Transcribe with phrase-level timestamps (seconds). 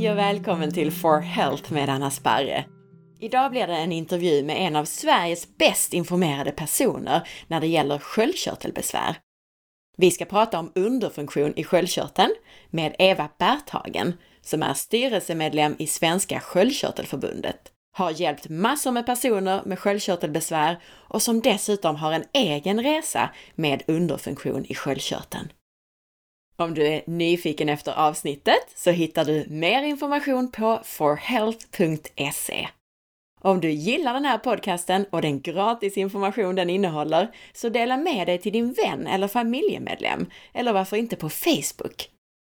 [0.00, 2.64] Hej och välkommen till For Health med Anna Sparre.
[3.18, 7.98] Idag blir det en intervju med en av Sveriges bäst informerade personer när det gäller
[7.98, 9.16] sköldkörtelbesvär.
[9.96, 12.34] Vi ska prata om underfunktion i sköldkörteln
[12.70, 17.60] med Eva Berthagen som är styrelsemedlem i Svenska sköldkörtelförbundet,
[17.92, 20.78] har hjälpt massor med personer med sköldkörtelbesvär
[21.08, 25.52] och som dessutom har en egen resa med underfunktion i sköldkörteln.
[26.60, 32.68] Om du är nyfiken efter avsnittet så hittar du mer information på forhealth.se.
[33.40, 38.26] Om du gillar den här podcasten och den gratis information den innehåller, så dela med
[38.26, 42.10] dig till din vän eller familjemedlem, eller varför inte på Facebook.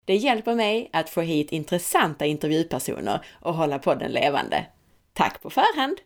[0.06, 4.66] Det hjälper mig att få hit intressanta intervjupersoner och hålla podden levande.
[5.14, 5.98] Tack på förhand!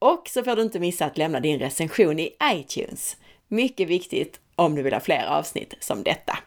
[0.00, 3.16] Och så får du inte missa att lämna din recension i iTunes.
[3.48, 6.38] Mycket viktigt om du vill ha fler avsnitt som detta.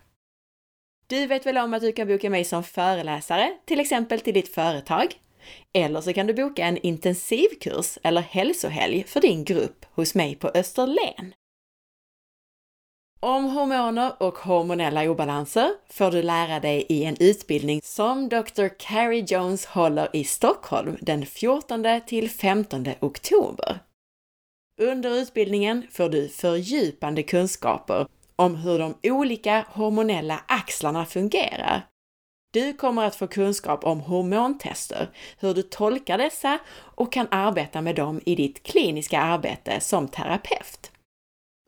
[1.11, 4.53] Du vet väl om att du kan boka mig som föreläsare, till exempel till ditt
[4.53, 5.07] företag?
[5.73, 10.47] Eller så kan du boka en intensivkurs eller hälsohelg för din grupp hos mig på
[10.47, 11.33] Österlen.
[13.19, 18.67] Om hormoner och hormonella obalanser får du lära dig i en utbildning som Dr.
[18.79, 23.79] Carrie Jones håller i Stockholm den 14 till 15 oktober.
[24.77, 28.07] Under utbildningen får du fördjupande kunskaper
[28.41, 31.87] om hur de olika hormonella axlarna fungerar.
[32.53, 37.95] Du kommer att få kunskap om hormontester, hur du tolkar dessa och kan arbeta med
[37.95, 40.91] dem i ditt kliniska arbete som terapeut.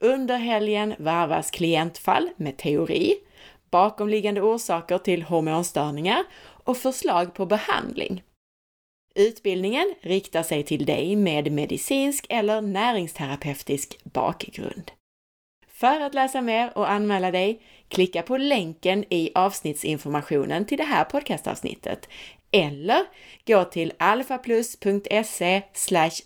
[0.02, 3.16] Under helgen varvas klientfall med teori,
[3.72, 6.24] bakomliggande orsaker till hormonstörningar
[6.64, 8.24] och förslag på behandling.
[9.16, 14.92] Utbildningen riktar sig till dig med medicinsk eller näringsterapeutisk bakgrund.
[15.84, 21.04] För att läsa mer och anmäla dig, klicka på länken i avsnittsinformationen till det här
[21.04, 22.10] podcastavsnittet.
[22.52, 23.06] Eller
[23.46, 25.62] gå till alfaplus.se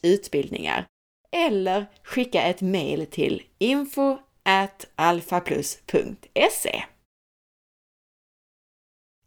[0.01, 0.85] utbildningar.
[1.31, 4.17] Eller skicka ett mejl till info
[4.95, 6.83] alfaplus.se.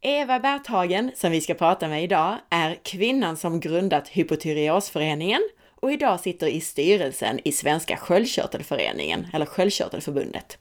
[0.03, 5.41] Eva Berthagen, som vi ska prata med idag, är kvinnan som grundat Hypotyreosföreningen
[5.81, 10.59] och idag sitter i styrelsen i Svenska sköldkörtelföreningen, eller Sköldkörtelförbundet.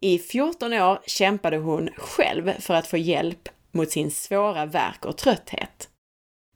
[0.00, 5.16] I 14 år kämpade hon själv för att få hjälp mot sin svåra värk och
[5.16, 5.88] trötthet.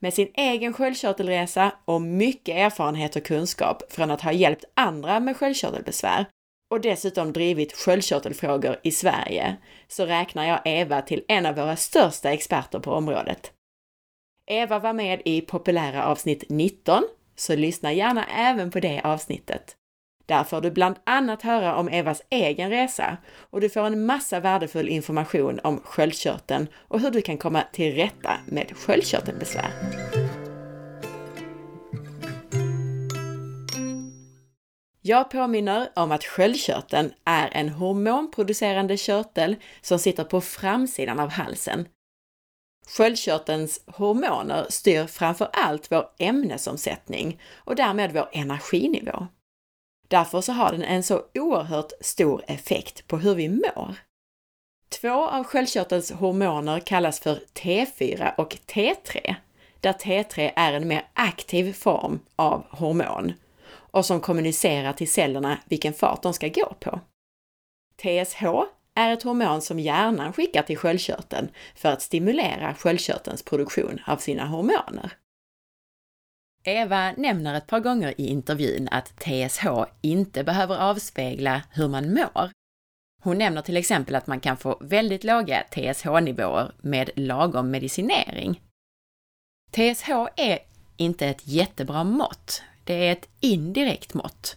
[0.00, 5.36] Med sin egen sköldkörtelresa och mycket erfarenhet och kunskap från att ha hjälpt andra med
[5.36, 6.26] sköldkörtelbesvär
[6.70, 9.56] och dessutom drivit sköldkörtelfrågor i Sverige,
[9.88, 13.52] så räknar jag Eva till en av våra största experter på området.
[14.46, 17.04] Eva var med i populära avsnitt 19
[17.40, 19.74] så lyssna gärna även på det avsnittet.
[20.26, 23.16] Där får du bland annat höra om Evas egen resa
[23.50, 27.94] och du får en massa värdefull information om sköldkörteln och hur du kan komma till
[27.94, 29.70] rätta med sköldkörtelbesvär.
[35.02, 41.88] Jag påminner om att sköldkörteln är en hormonproducerande körtel som sitter på framsidan av halsen
[42.88, 49.26] Sköldkörtelns hormoner styr framför allt vår ämnesomsättning och därmed vår energinivå.
[50.08, 53.94] Därför så har den en så oerhört stor effekt på hur vi mår.
[54.88, 59.34] Två av sköldkörtelns hormoner kallas för T4 och T3,
[59.80, 63.32] där T3 är en mer aktiv form av hormon
[63.70, 67.00] och som kommunicerar till cellerna vilken fart de ska gå på.
[67.96, 68.44] TSH
[68.98, 74.46] är ett hormon som hjärnan skickar till sköldkörteln för att stimulera sköldkörtelns produktion av sina
[74.46, 75.12] hormoner.
[76.64, 79.66] Eva nämner ett par gånger i intervjun att TSH
[80.00, 82.50] inte behöver avspegla hur man mår.
[83.22, 88.60] Hon nämner till exempel att man kan få väldigt låga TSH-nivåer med lagom medicinering.
[89.70, 90.58] TSH är
[90.96, 92.62] inte ett jättebra mått.
[92.84, 94.56] Det är ett indirekt mått.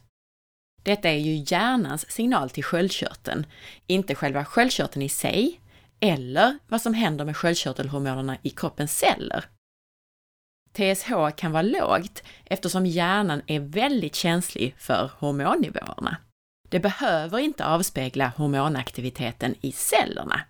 [0.84, 3.46] Detta är ju hjärnans signal till sköldkörteln,
[3.88, 5.62] inte själva sköldkörteln i sig,
[6.00, 9.46] eller vad som händer med sköldkörtelhormonerna i kroppens celler.
[10.74, 16.18] TSH kan vara lågt eftersom hjärnan är väldigt känslig för hormonnivåerna.
[16.70, 20.42] Det behöver inte avspegla hormonaktiviteten i cellerna.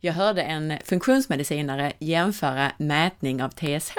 [0.00, 3.98] Jag hörde en funktionsmedicinare jämföra mätning av TSH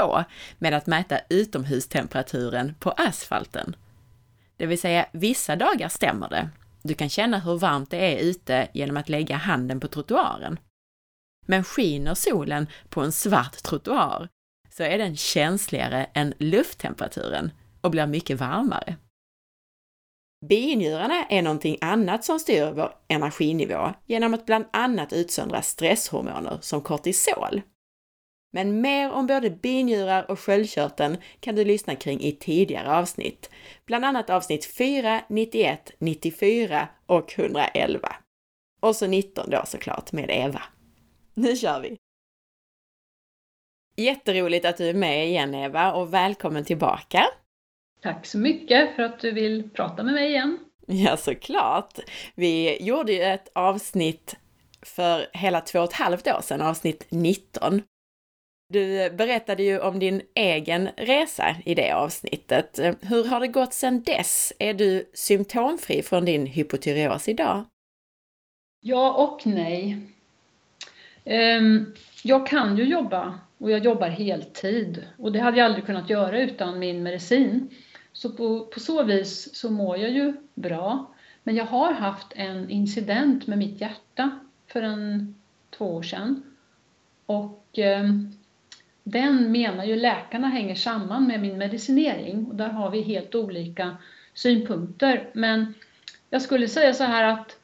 [0.57, 3.75] med att mäta utomhustemperaturen på asfalten.
[4.63, 6.49] Det vill säga, vissa dagar stämmer det.
[6.83, 10.59] Du kan känna hur varmt det är ute genom att lägga handen på trottoaren.
[11.45, 14.29] Men skiner solen på en svart trottoar
[14.69, 17.51] så är den känsligare än lufttemperaturen
[17.81, 18.95] och blir mycket varmare.
[20.45, 26.81] Binjurarna är någonting annat som styr vår energinivå genom att bland annat utsöndra stresshormoner som
[26.81, 27.61] kortisol.
[28.55, 33.49] Men mer om både binjurar och sköldkörteln kan du lyssna kring i tidigare avsnitt,
[33.85, 38.15] bland annat avsnitt 4, 91, 94 och 111.
[38.81, 40.61] Och så 19 då såklart med Eva.
[41.33, 41.97] Nu kör vi!
[43.95, 47.25] Jätteroligt att du är med igen Eva och välkommen tillbaka!
[48.01, 50.59] Tack så mycket för att du vill prata med mig igen.
[50.87, 51.99] Ja, såklart!
[52.35, 54.35] Vi gjorde ju ett avsnitt
[54.81, 57.81] för hela två och ett halvt år sedan, avsnitt 19.
[58.73, 62.79] Du berättade ju om din egen resa i det avsnittet.
[63.01, 64.53] Hur har det gått sedan dess?
[64.59, 67.65] Är du symptomfri från din hypotyreos idag?
[68.81, 69.97] Ja och nej.
[71.25, 71.93] Ehm,
[72.23, 76.39] jag kan ju jobba och jag jobbar heltid och det hade jag aldrig kunnat göra
[76.39, 77.69] utan min medicin.
[78.13, 81.13] Så på, på så vis så mår jag ju bra.
[81.43, 85.35] Men jag har haft en incident med mitt hjärta för en
[85.77, 86.43] två år sedan.
[87.25, 88.03] Och eh,
[89.03, 93.97] den menar ju läkarna hänger samman med min medicinering och där har vi helt olika
[94.33, 95.29] synpunkter.
[95.33, 95.73] Men
[96.29, 97.57] jag skulle säga så här att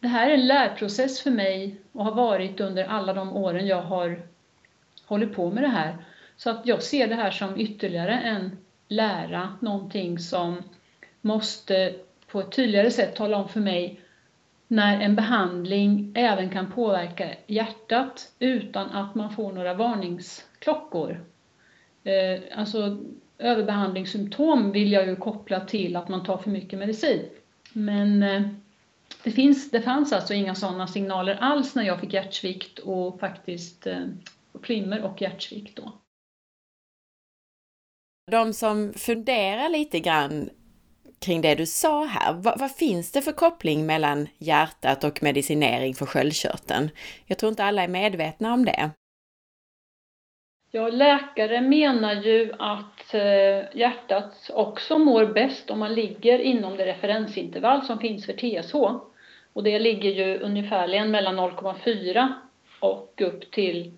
[0.00, 3.82] det här är en lärprocess för mig och har varit under alla de åren jag
[3.82, 4.22] har
[5.04, 5.96] hållit på med det här.
[6.36, 8.56] Så att jag ser det här som ytterligare en
[8.88, 10.62] lära, någonting som
[11.20, 11.94] måste
[12.26, 14.00] på ett tydligare sätt tala om för mig
[14.68, 21.24] när en behandling även kan påverka hjärtat utan att man får några varningsklockor.
[22.04, 22.98] Eh, alltså
[23.38, 27.28] överbehandlingssymptom vill jag ju koppla till att man tar för mycket medicin.
[27.72, 28.42] Men eh,
[29.24, 33.86] det, finns, det fanns alltså inga sådana signaler alls när jag fick hjärtsvikt och faktiskt
[33.86, 34.06] eh,
[34.62, 35.92] flimmer och hjärtsvikt då.
[38.30, 40.50] De som funderar lite grann
[41.24, 45.94] kring det du sa här, vad, vad, finns det för koppling mellan hjärtat och medicinering
[45.94, 46.90] för sköldkörteln?
[47.26, 48.90] Jag tror inte alla är medvetna om det.
[50.70, 56.86] Ja, läkare menar ju att eh, hjärtat också mår bäst om man ligger inom det
[56.86, 58.74] referensintervall som finns för TSH.
[59.52, 62.32] Och det ligger ju ungefärligen mellan 0,4
[62.80, 63.92] och upp till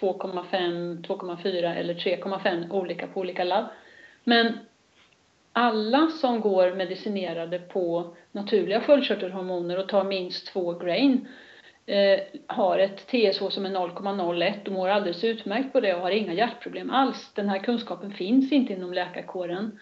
[0.00, 3.66] 2,5, 2,4 eller 3,5 olika på olika labb.
[4.24, 4.58] Men
[5.52, 11.28] alla som går medicinerade på naturliga sköldkörtelhormoner och tar minst två grain
[11.86, 16.10] eh, har ett TSH som är 0,01 och mår alldeles utmärkt på det och har
[16.10, 17.32] inga hjärtproblem alls.
[17.34, 19.78] Den här kunskapen finns inte inom läkarkåren.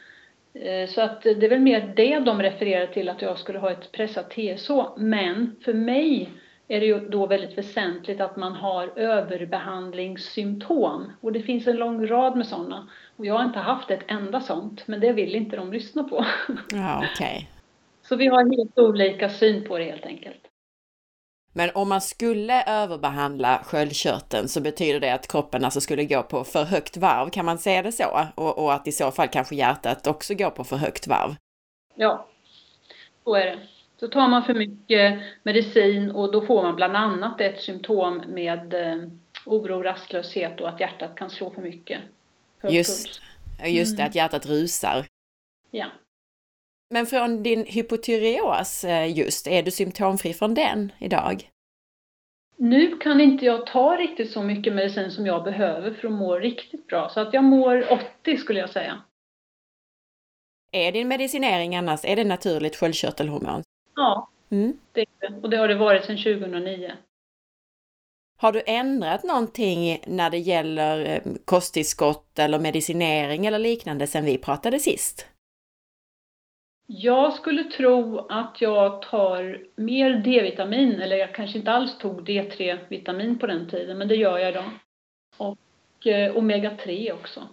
[0.55, 3.70] Eh, så att det är väl mer det de refererar till, att jag skulle ha
[3.70, 4.70] ett pressat TSH.
[4.97, 6.31] Men för mig
[6.69, 11.12] är det ju då väldigt väsentligt att man har överbehandlingssymptom.
[11.20, 12.88] Och det finns en lång rad med sådana.
[13.17, 16.25] Och jag har inte haft ett enda sånt, men det vill inte de lyssna på.
[16.73, 17.05] Ja.
[17.12, 17.47] Okay.
[18.03, 20.41] Så vi har helt olika syn på det helt enkelt.
[21.53, 26.44] Men om man skulle överbehandla sköldkörteln så betyder det att kroppen alltså skulle gå på
[26.44, 28.26] för högt varv, kan man säga det så?
[28.35, 31.35] Och, och att i så fall kanske hjärtat också går på för högt varv?
[31.94, 32.29] Ja,
[33.25, 33.59] så är det.
[34.00, 38.74] Så tar man för mycket medicin och då får man bland annat ett symptom med
[38.74, 39.08] eh,
[39.46, 42.00] oro, rastlöshet och att hjärtat kan slå för mycket.
[42.62, 43.20] Just,
[43.64, 44.10] just det, mm.
[44.10, 45.06] att hjärtat rusar.
[45.70, 45.86] Ja.
[46.90, 51.50] Men från din hypotyreos eh, just, är du symptomfri från den idag?
[52.56, 56.38] Nu kan inte jag ta riktigt så mycket medicin som jag behöver för att må
[56.38, 59.02] riktigt bra, så att jag mår 80 skulle jag säga.
[60.72, 63.62] Är din medicinering annars, är det naturligt sköldkörtelhormon?
[63.98, 64.78] Ja, mm.
[64.93, 65.06] det.
[65.43, 66.93] Och det har det varit sedan 2009.
[68.40, 74.38] Har du ändrat någonting när det gäller eh, kosttillskott eller medicinering eller liknande sedan vi
[74.38, 75.26] pratade sist?
[76.86, 83.38] Jag skulle tro att jag tar mer D-vitamin, eller jag kanske inte alls tog D3-vitamin
[83.38, 84.70] på den tiden, men det gör jag idag.
[85.36, 87.48] Och eh, omega-3 också.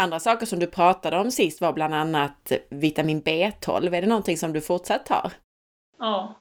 [0.00, 3.94] Andra saker som du pratade om sist var bland annat vitamin B12.
[3.94, 5.32] Är det någonting som du fortsatt tar?
[5.98, 6.40] Ja.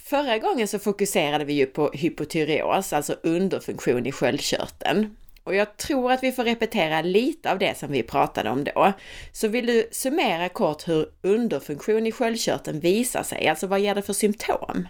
[0.00, 5.16] Förra gången så fokuserade vi ju på hypotyreos, alltså underfunktion i sköldkörteln.
[5.44, 8.92] Och jag tror att vi får repetera lite av det som vi pratade om då.
[9.32, 13.48] Så vill du summera kort hur underfunktion i sköldkörteln visar sig?
[13.48, 14.88] Alltså vad ger det för symptom?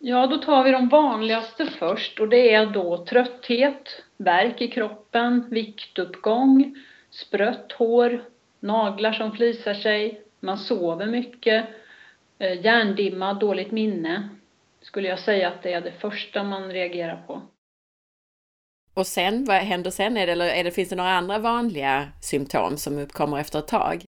[0.00, 5.44] Ja, då tar vi de vanligaste först och det är då trötthet, värk i kroppen,
[5.50, 6.76] viktuppgång,
[7.10, 8.24] sprött hår,
[8.60, 11.66] naglar som flisar sig, man sover mycket,
[12.38, 14.28] eh, hjärndimma, dåligt minne.
[14.82, 17.42] Skulle jag säga att det är det första man reagerar på.
[18.94, 20.16] Och sen, vad händer sen?
[20.16, 23.68] Är det, eller är det, finns det några andra vanliga symptom som uppkommer efter ett
[23.68, 24.04] tag?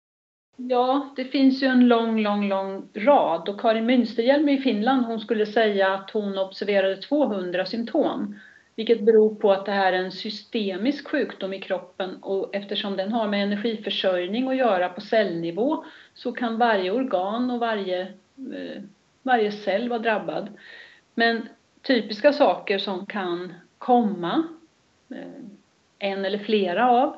[0.55, 5.19] Ja, det finns ju en lång, lång, lång rad och Karin Münsterhjelm i Finland hon
[5.19, 8.35] skulle säga att hon observerade 200 symptom.
[8.77, 13.12] Vilket beror på att det här är en systemisk sjukdom i kroppen och eftersom den
[13.12, 18.81] har med energiförsörjning att göra på cellnivå så kan varje organ och varje, eh,
[19.24, 20.50] varje cell vara drabbad.
[21.13, 21.50] Men
[21.81, 24.43] typiska saker som kan komma,
[25.10, 25.43] eh,
[26.00, 27.15] en eller flera av,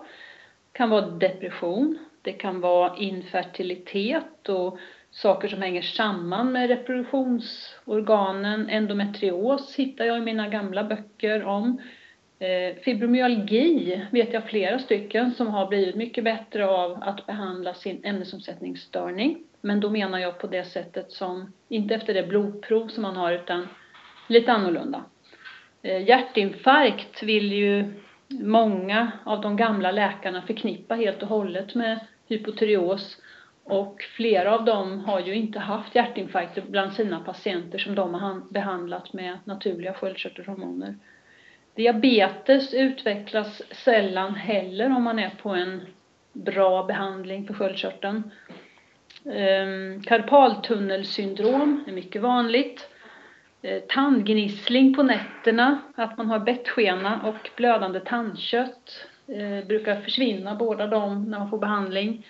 [0.72, 4.80] kan vara depression, det kan vara infertilitet och
[5.12, 8.70] saker som hänger samman med reproduktionsorganen.
[8.70, 11.82] Endometrios hittar jag i mina gamla böcker om.
[12.40, 18.02] Eh, fibromyalgi vet jag flera stycken som har blivit mycket bättre av att behandla sin
[18.04, 19.44] ämnesomsättningsstörning.
[19.62, 23.32] Men då menar jag på det sättet som, inte efter det blodprov som man har
[23.32, 23.68] utan
[24.28, 25.04] lite annorlunda.
[25.82, 27.94] Eh, hjärtinfarkt vill ju
[28.28, 33.18] många av de gamla läkarna förknippa helt och hållet med hypotyreos
[33.70, 38.42] och flera av dem har ju inte haft hjärtinfarkter bland sina patienter som de har
[38.54, 40.96] behandlat med naturliga sköldkörtelhormoner.
[41.76, 45.86] Diabetes utvecklas sällan heller om man är på en
[46.34, 48.32] bra behandling för sköldkörteln.
[49.26, 52.90] Ehm, karpaltunnelsyndrom är mycket vanligt.
[53.62, 60.88] Eh, tandgnissling på nätterna, att man har bettskena och blödande tandkött eh, brukar försvinna båda
[60.88, 62.26] de när man får behandling.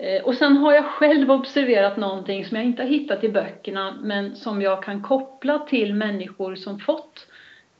[0.00, 3.98] Eh, och sen har jag själv observerat någonting som jag inte har hittat i böckerna
[4.02, 7.26] men som jag kan koppla till människor som fått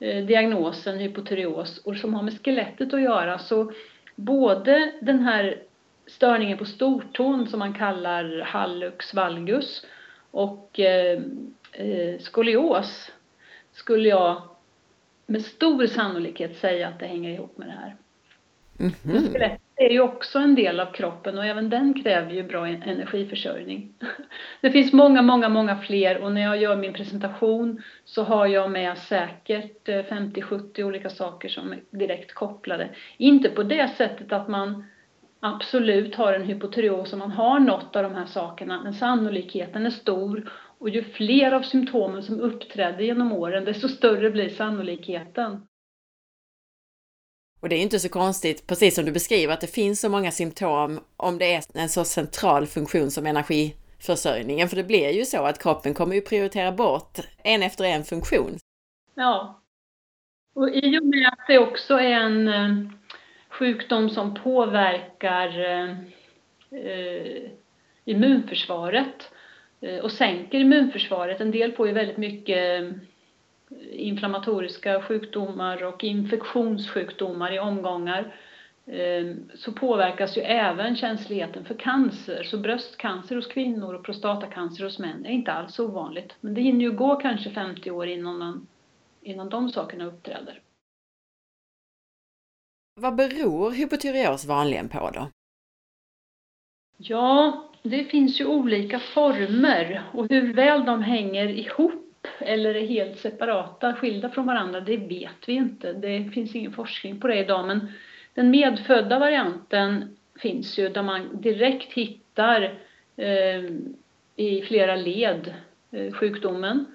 [0.00, 3.38] diagnosen hypotyreos och som har med skelettet att göra.
[3.38, 3.72] Så
[4.16, 5.62] både den här
[6.06, 9.86] störningen på stortån som man kallar hallux valgus
[10.30, 11.22] och eh,
[12.18, 13.12] skolios
[13.72, 14.42] skulle jag
[15.26, 17.96] med stor sannolikhet säga att det hänger ihop med det här.
[18.78, 19.58] Mm -hmm.
[19.80, 23.94] Är ju också en del av kroppen och även den kräver ju bra energiförsörjning.
[24.60, 28.70] Det finns många, många, många fler och när jag gör min presentation så har jag
[28.70, 32.88] med säkert eh, 50-70 olika saker som är direkt kopplade.
[33.16, 34.84] Inte på det sättet att man
[35.40, 39.90] absolut har en hypotyreos om man har något av de här sakerna, men sannolikheten är
[39.90, 45.66] stor och ju fler av symptomen som uppträder genom åren, desto större blir sannolikheten.
[47.60, 50.30] Och det är inte så konstigt, precis som du beskriver, att det finns så många
[50.30, 54.68] symptom om det är en så central funktion som energiförsörjningen.
[54.68, 58.58] För det blir ju så att kroppen kommer ju prioritera bort en efter en funktion.
[59.14, 59.60] Ja.
[60.54, 62.92] Och i och med att det också är en eh,
[63.48, 65.90] sjukdom som påverkar eh,
[66.80, 67.50] eh
[68.04, 69.30] immunförsvaret
[69.80, 71.40] Eh, och sänker immunförsvaret.
[71.40, 72.90] En del får ju väldigt mycket eh,
[73.92, 78.34] inflammatoriska sjukdomar och infektionssjukdomar i omgångar
[78.86, 82.42] eh, så påverkas ju även känsligheten för cancer.
[82.42, 86.36] Så bröstcancer hos kvinnor och prostatacancer hos män är inte alls ovanligt.
[86.40, 88.66] Men det hinner ju gå kanske 50 år innan, man,
[89.20, 90.60] innan de sakerna uppträder.
[93.00, 95.30] Vad beror hypotyreos vanligen på då?
[96.96, 101.99] Ja, det finns ju olika former och hur väl de hänger ihop
[102.38, 105.92] eller är helt separata, skilda från varandra, det vet vi inte.
[105.92, 107.92] Det finns ingen forskning på det idag, men
[108.34, 112.78] den medfödda varianten finns ju där man direkt hittar
[113.16, 113.64] eh,
[114.36, 115.54] i flera led
[115.90, 116.86] eh, sjukdomen.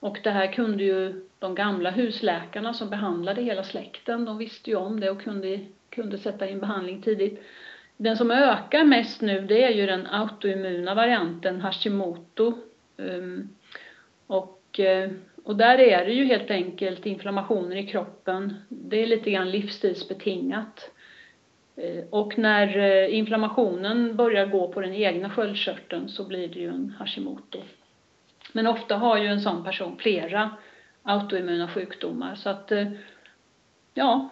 [0.00, 4.76] Och det här kunde ju de gamla husläkarna som behandlade hela släkten, de visste ju
[4.76, 7.42] om det och kunde, kunde sätta in behandling tidigt.
[7.96, 12.58] Den som ökar mest nu det är ju den autoimmuna varianten Hashimoto.
[12.96, 13.48] Um,
[14.26, 15.10] och, Eh,
[15.44, 18.54] och där är det ju helt enkelt inflammationer i kroppen.
[18.68, 20.90] Det är lite grann livsstilsbetingat.
[21.76, 26.68] Eh, och när eh, inflammationen börjar gå på den egna sköldkörteln så blir det ju
[26.68, 27.58] en Hashimoto.
[28.52, 30.50] Men ofta har ju en sån person flera
[31.02, 32.72] autoimmuna sjukdomar så att
[33.94, 34.28] ja,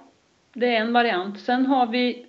[0.52, 1.40] det är en variant.
[1.40, 2.26] Sen har vi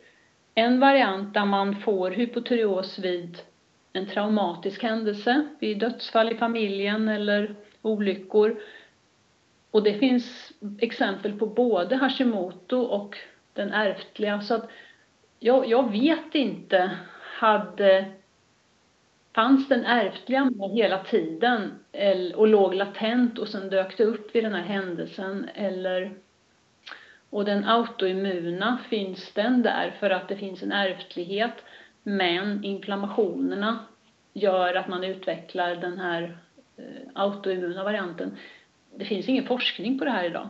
[0.55, 3.37] en variant där man får hypotyreos vid
[3.93, 8.55] en traumatisk händelse, vid dödsfall i familjen eller olyckor.
[9.71, 13.17] Och det finns exempel på både Hashimoto och
[13.53, 14.41] den ärftliga.
[14.41, 14.69] Så att
[15.39, 16.91] jag, jag vet inte,
[17.39, 18.05] hade,
[19.35, 21.71] fanns den ärftliga med hela tiden
[22.35, 26.11] och låg latent och sen dök det upp vid den här händelsen eller
[27.29, 31.53] och den autoimmuna finns den där för att det finns en ärftlighet
[32.03, 33.79] men inflammationerna
[34.33, 36.37] gör att man utvecklar den här
[36.77, 38.37] Eh, autoimmuna varianten.
[38.95, 40.49] Det finns ingen forskning på det här idag.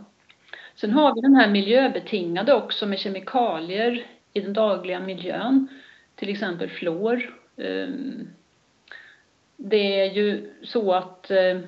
[0.76, 5.68] Sen har vi den här miljöbetingade också med kemikalier i den dagliga miljön.
[6.16, 7.88] Till exempel fluor eh,
[9.58, 11.60] det är ju så att eh,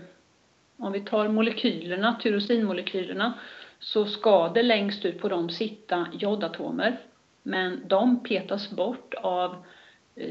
[0.78, 3.34] om vi tar molekylerna, tyrosinmolekylerna,
[3.80, 7.00] så ska det längst ut på dem sitta jodatomer.
[7.44, 9.56] Men de petas bort av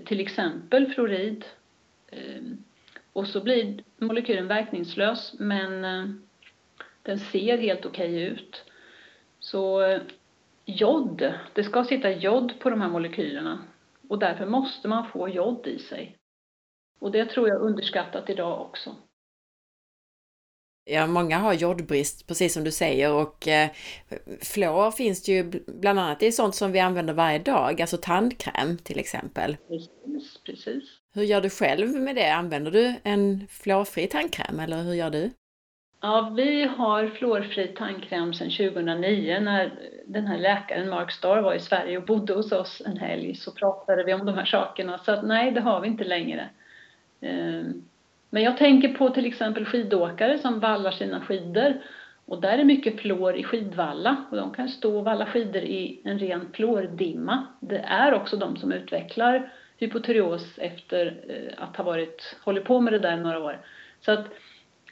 [0.04, 1.44] till exempel fluorid.
[3.16, 6.10] Och så blir molekylen verkningslös men eh,
[7.02, 8.64] den ser helt okej okay ut.
[9.38, 9.82] Så
[10.64, 13.64] jod, det ska sitta jod på de här molekylerna
[14.08, 16.16] och därför måste man få jod i sig.
[16.98, 18.96] Och det tror jag är underskattat idag också.
[20.84, 23.70] Ja, många har jodbrist, precis som du säger, och eh,
[24.40, 28.78] fluor finns det ju bland annat i sånt som vi använder varje dag, alltså tandkräm
[28.78, 29.56] till exempel.
[29.68, 31.05] Precis, precis.
[31.16, 32.30] Hur gör du själv med det?
[32.30, 35.30] Använder du en fluorfri tandkräm eller hur gör du?
[36.00, 39.72] Ja, vi har fluorfri tandkräm sedan 2009 när
[40.06, 43.52] den här läkaren Mark Starr var i Sverige och bodde hos oss en helg så
[43.52, 44.98] pratade vi om de här sakerna.
[44.98, 46.48] Så att, nej, det har vi inte längre.
[47.20, 47.84] Ehm,
[48.30, 51.74] men jag tänker på till exempel skidåkare som vallar sina skidor
[52.24, 56.00] och där är mycket fluor i skidvalla och de kan stå och valla skidor i
[56.04, 57.46] en ren fluordimma.
[57.60, 62.92] Det är också de som utvecklar hypotyreos efter eh, att ha varit, hållit på med
[62.92, 63.66] det där några år.
[64.00, 64.26] Så att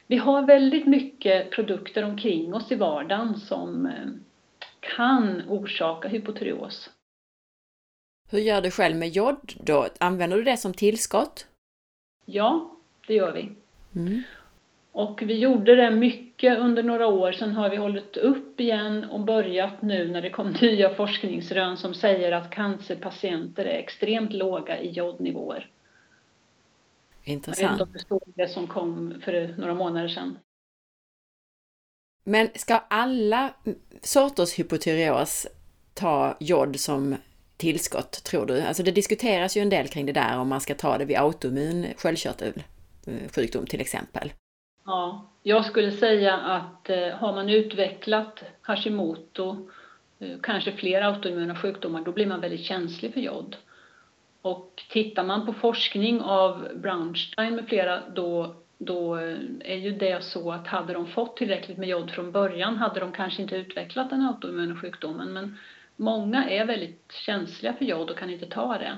[0.07, 4.07] vi har väldigt mycket produkter omkring oss i vardagen som eh,
[4.79, 6.89] kan orsaka hypotyreos.
[8.31, 9.87] Hur gör du själv med jod då?
[9.99, 11.47] Använder du det som tillskott?
[12.25, 12.71] Ja,
[13.07, 13.51] det gör vi.
[13.95, 14.23] Mm.
[14.95, 19.19] Och vi gjorde det mycket under några år, sen har vi hållit upp igen och
[19.19, 24.89] börjat nu när det kom nya forskningsrön som säger att cancerpatienter är extremt låga i
[24.89, 25.69] jodnivåer.
[27.23, 27.61] Intressant.
[27.61, 30.39] Jag vet inte om du såg det som kom för några månader sedan.
[32.23, 33.53] Men ska alla
[34.01, 35.47] sorters hypotyreos
[35.93, 37.15] ta jod som
[37.57, 38.61] tillskott, tror du?
[38.61, 41.17] Alltså det diskuteras ju en del kring det där om man ska ta det vid
[41.17, 44.33] autoimmun sköldkörtelsjukdom till exempel.
[44.85, 49.69] Ja, jag skulle säga att eh, har man utvecklat Hashimoto,
[50.19, 53.55] eh, kanske fler autoimmuna sjukdomar, då blir man väldigt känslig för jod.
[54.41, 60.23] Och tittar man på forskning av Brownstein med flera, då, då eh, är ju det
[60.23, 64.09] så att hade de fått tillräckligt med jod från början hade de kanske inte utvecklat
[64.09, 65.33] den autoimmuna sjukdomen.
[65.33, 65.57] Men
[65.95, 68.97] många är väldigt känsliga för jod och kan inte ta det.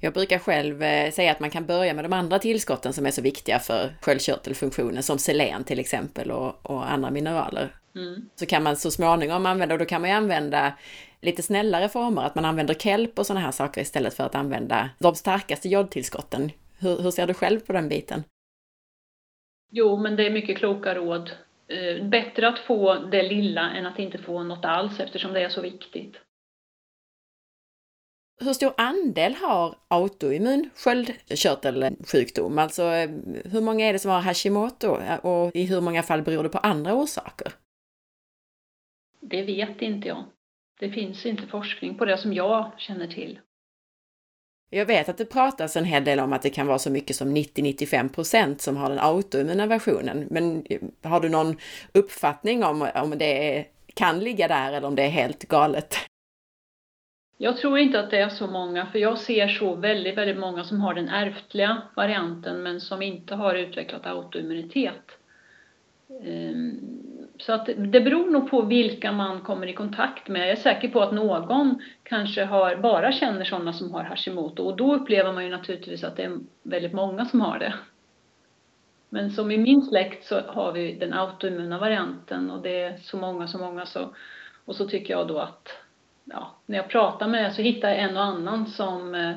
[0.00, 3.10] Jag brukar själv eh, säga att man kan börja med de andra tillskotten som är
[3.10, 7.74] så viktiga för sköldkörtelfunktionen, som selen till exempel och, och andra mineraler.
[7.94, 8.28] Mm.
[8.34, 10.72] Så kan man så småningom använda, och då kan man ju använda
[11.20, 14.90] lite snällare former, att man använder kelp och sådana här saker istället för att använda
[14.98, 16.50] de starkaste jodtillskotten.
[16.78, 18.24] Hur, hur ser du själv på den biten?
[19.70, 21.30] Jo, men det är mycket kloka råd.
[21.68, 25.48] Eh, bättre att få det lilla än att inte få något alls eftersom det är
[25.48, 26.16] så viktigt.
[28.40, 32.58] Hur stor andel har autoimmun sköldkörtelsjukdom?
[32.58, 32.82] Alltså
[33.44, 34.88] hur många är det som har Hashimoto
[35.22, 37.52] och i hur många fall beror det på andra orsaker?
[39.20, 40.24] Det vet inte jag.
[40.80, 43.38] Det finns inte forskning på det som jag känner till.
[44.70, 47.16] Jag vet att det pratas en hel del om att det kan vara så mycket
[47.16, 50.26] som 90-95 procent som har den autoimmuna versionen.
[50.30, 50.64] Men
[51.02, 51.56] har du någon
[51.92, 56.07] uppfattning om om det kan ligga där eller om det är helt galet?
[57.40, 60.64] Jag tror inte att det är så många, för jag ser så väldigt, väldigt många
[60.64, 65.18] som har den ärftliga varianten men som inte har utvecklat autoimmunitet.
[66.24, 66.80] Ehm,
[67.38, 70.42] så att det beror nog på vilka man kommer i kontakt med.
[70.42, 74.76] Jag är säker på att någon kanske har, bara känner sådana som har Hashimoto och
[74.76, 77.74] då upplever man ju naturligtvis att det är väldigt många som har det.
[79.08, 83.16] Men som i min släkt så har vi den autoimmuna varianten och det är så
[83.16, 84.14] många, så många så.
[84.64, 85.68] Och så tycker jag då att
[86.30, 89.36] ja, när jag pratar med så hittar jag en och annan som eh,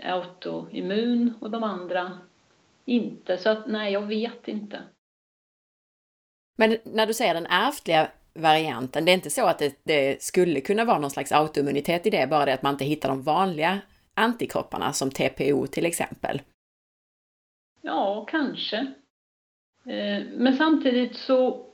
[0.00, 2.18] är autoimmun och de andra
[2.84, 3.38] inte.
[3.38, 4.82] Så att nej, jag vet inte.
[6.56, 10.60] Men när du säger den ärftliga varianten, det är inte så att det, det, skulle
[10.60, 13.80] kunna vara någon slags autoimmunitet i det, bara det att man inte hittar de vanliga
[14.14, 16.42] antikropparna som TPO till exempel?
[17.82, 18.76] Ja, kanske.
[19.84, 21.69] Eh, men samtidigt så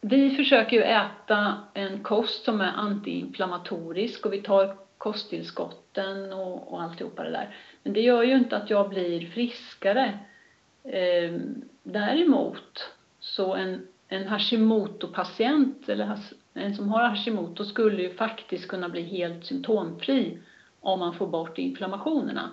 [0.00, 6.82] vi försöker ju äta en kost som är antiinflammatorisk och vi tar kosttillskotten och, och
[6.82, 7.56] alltihopa det där.
[7.82, 10.18] Men det gör ju inte att jag blir friskare.
[10.84, 11.40] Eh,
[11.82, 16.18] däremot så en, en Hashimoto-patient eller
[16.54, 20.38] en som har Hashimoto skulle ju faktiskt kunna bli helt symptomfri
[20.80, 22.50] om man får bort inflammationerna.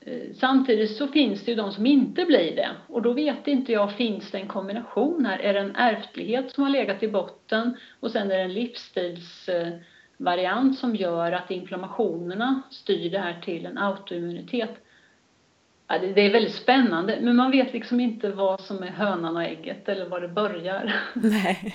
[0.00, 3.72] Eh, samtidigt så finns det ju de som inte blir det och då vet inte
[3.72, 5.38] jag, finns det en kombination här?
[5.38, 10.78] Är det en ärftlighet som har legat i botten och sen är det en livsstilsvariant
[10.78, 14.70] som gör att inflammationerna styr det här till en autoimmunitet.
[15.90, 19.42] Ja, det, är väldigt spännande, men man vet liksom inte vad som är hönan och
[19.42, 20.94] ägget eller var det börjar.
[21.14, 21.74] Nej,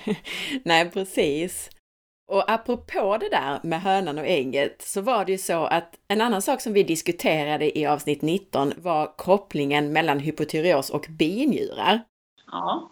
[0.64, 1.70] Nej precis.
[2.26, 6.20] Och apropå det där med hönan och ägget så var det ju så att en
[6.20, 12.00] annan sak som vi diskuterade i avsnitt 19 var kopplingen mellan hypotyreos och binjurar.
[12.46, 12.90] Ja.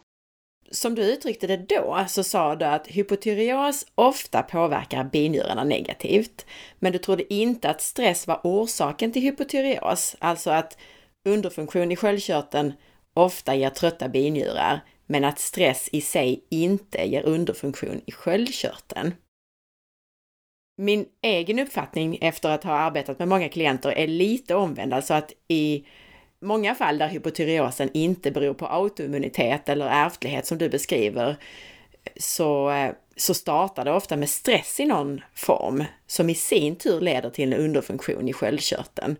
[0.70, 6.46] Som du uttryckte det då så sa du att hypotyreos ofta påverkar binjurarna negativt,
[6.78, 10.78] men du trodde inte att stress var orsaken till hypotyreos, alltså att
[11.24, 12.72] underfunktion i sköldkörteln
[13.14, 19.14] ofta ger trötta binjurar, men att stress i sig inte ger underfunktion i sköldkörteln.
[20.76, 25.32] Min egen uppfattning efter att ha arbetat med många klienter är lite omvänd, alltså att
[25.48, 25.86] i
[26.40, 31.36] många fall där hypotyreosen inte beror på autoimmunitet eller ärftlighet som du beskriver,
[32.16, 37.00] så, eh, så startar det ofta med stress i någon form som i sin tur
[37.00, 39.16] leder till en underfunktion i sköldkörteln.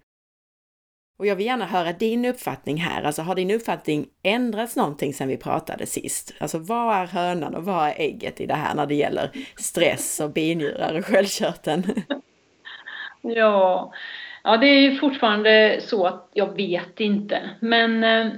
[1.23, 3.03] Och jag vill gärna höra din uppfattning här.
[3.03, 6.35] Alltså har din uppfattning ändrats någonting sedan vi pratade sist?
[6.41, 10.21] Alltså vad är hönan och vad är ägget i det här när det gäller stress
[10.21, 11.83] och binjurar och sköldkörteln?
[13.21, 13.93] Ja,
[14.45, 17.51] ja, det är ju fortfarande så att jag vet inte.
[17.61, 18.33] Men eh,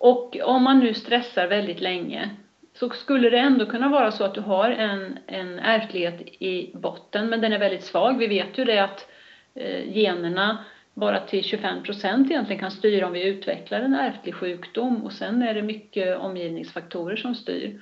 [0.00, 2.30] och om man nu stressar väldigt länge
[2.74, 7.28] så skulle det ändå kunna vara så att du har en, en ärftlighet i botten,
[7.28, 8.18] men den är väldigt svag.
[8.18, 9.06] Vi vet ju det att
[9.56, 10.64] Eh, generna
[10.94, 15.42] bara till 25 procent egentligen kan styra om vi utvecklar en ärftlig sjukdom och sen
[15.42, 17.80] är det mycket omgivningsfaktorer som styr.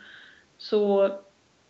[0.59, 1.11] Så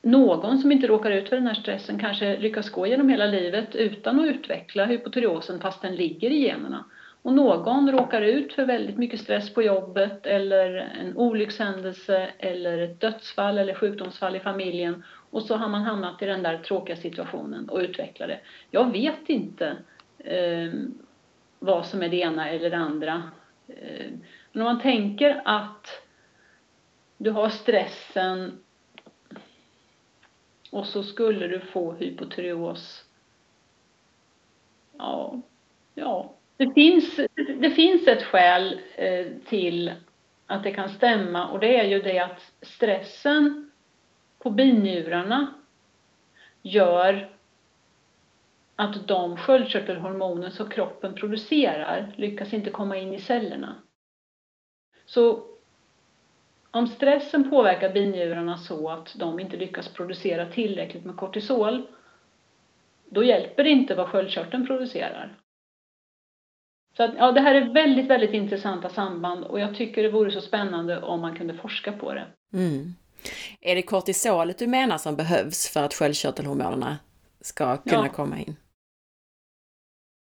[0.02, 3.74] någon som inte råkar ut för den här stressen kanske lyckas gå genom hela livet
[3.74, 6.84] utan att utveckla hypotyreosen fast den ligger i generna.
[7.22, 13.00] Och någon råkar ut för väldigt mycket stress på jobbet eller en olyckshändelse eller ett
[13.00, 17.68] dödsfall eller sjukdomsfall i familjen och så har man hamnat i den där tråkiga situationen
[17.68, 18.40] och utvecklar det.
[18.70, 19.76] Jag vet inte
[20.24, 20.72] eh,
[21.58, 23.30] vad som är det ena eller det andra.
[23.68, 24.06] Eh,
[24.52, 26.02] men om man tänker att
[27.16, 28.58] du har stressen
[30.70, 33.04] och så skulle du få hypotyreos.
[34.98, 35.40] Ja,
[35.94, 36.34] ja.
[36.56, 37.20] Det finns,
[37.60, 39.92] det finns ett skäl eh, till
[40.46, 43.70] att det kan stämma och det är ju det att stressen
[44.38, 45.54] på binjurarna
[46.62, 47.30] gör
[48.76, 53.74] att de sköldkörtelhormoner som kroppen producerar lyckas inte komma in i cellerna.
[55.06, 55.44] Så
[56.70, 61.86] om stressen påverkar binjurarna så att de inte lyckas producera tillräckligt med kortisol,
[63.08, 65.38] då hjälper det inte vad sköldkörteln producerar.
[66.96, 70.30] Så att, ja, det här är väldigt, väldigt intressanta samband och jag tycker det vore
[70.30, 72.26] så spännande om man kunde forska på det.
[72.52, 72.94] Mm.
[73.60, 76.98] Är det kortisolet du menar som behövs för att sköldkörtelhormonerna
[77.40, 78.12] ska kunna ja.
[78.12, 78.56] komma in?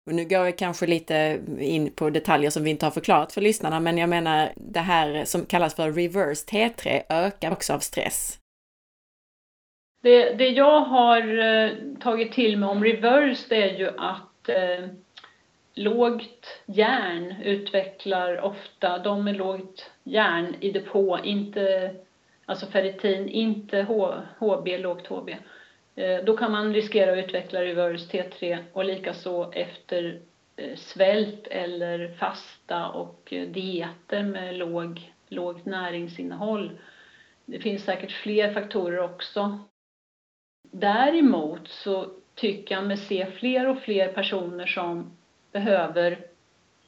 [0.10, 3.42] Och nu går jag kanske lite in på detaljer som vi inte har förklarat för
[3.42, 8.40] lyssnarna, men jag menar det här som kallas för reverse T3 ökar också av stress.
[10.04, 14.88] Det, det jag har eh, tagit till mig om reverse det är ju att eh,
[15.74, 21.96] lågt järn utvecklar ofta, de med lågt järn i depå, inte,
[22.46, 25.59] alltså ferritin, inte H, HB, lågt HB, Eh,
[26.00, 30.22] Eh, då kan man riskera att utveckla reverse T3 och likaså efter
[30.56, 36.80] eh, svält eller fasta och eh, dieter med låg, lågt näringsinnehåll.
[37.46, 39.60] Det finns säkert fler faktorer också.
[40.72, 45.18] Däremot så tycker jag mig se fler och fler personer som
[45.52, 46.20] behöver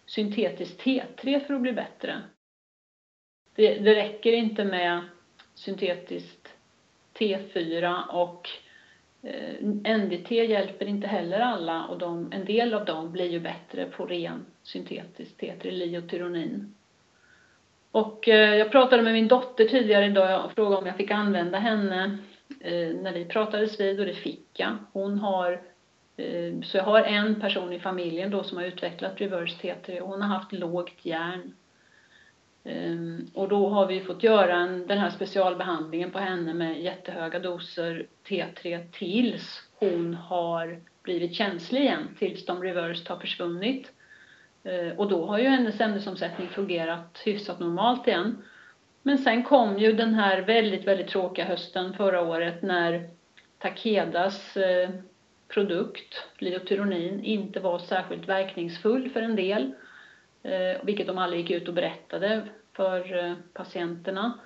[0.05, 2.21] syntetiskt T3 för att bli bättre.
[3.55, 5.01] Det, det räcker inte med
[5.53, 6.53] syntetiskt
[7.13, 8.49] T4 och
[9.23, 9.65] Eh,
[9.97, 14.05] NDT hjälper inte heller alla och de, en del av dem blir ju bättre på
[14.05, 16.75] ren syntetisk T3 liotyronin.
[17.91, 21.57] Och eh, jag pratade med min dotter tidigare idag och frågade om jag fick använda
[21.57, 22.17] henne
[22.59, 24.77] eh, när vi pratades vid och det fick jag.
[24.93, 25.61] Hon har,
[26.63, 30.21] så jag har en person i familjen då som har utvecklat reverse T3 och hon
[30.21, 31.53] har haft lågt järn
[32.63, 37.39] Ehm, och då har vi fått göra en, den här specialbehandlingen på henne med jättehöga
[37.39, 43.91] doser T3 tills hon har blivit känslig igen, tills de reversed har försvunnit.
[44.63, 48.43] Ehm, och då har ju hennes ämnesomsättning fungerat hyfsat normalt igen.
[49.03, 53.09] Men sen kom ju den här väldigt, väldigt tråkiga hösten förra året när
[53.59, 54.89] Takedas eh,
[55.47, 59.71] produkt, Liotyronin, inte var särskilt verkningsfull för en del
[60.43, 62.41] Eh, vilket de aldrig gick ut och berättade
[62.73, 64.39] för eh, patienterna.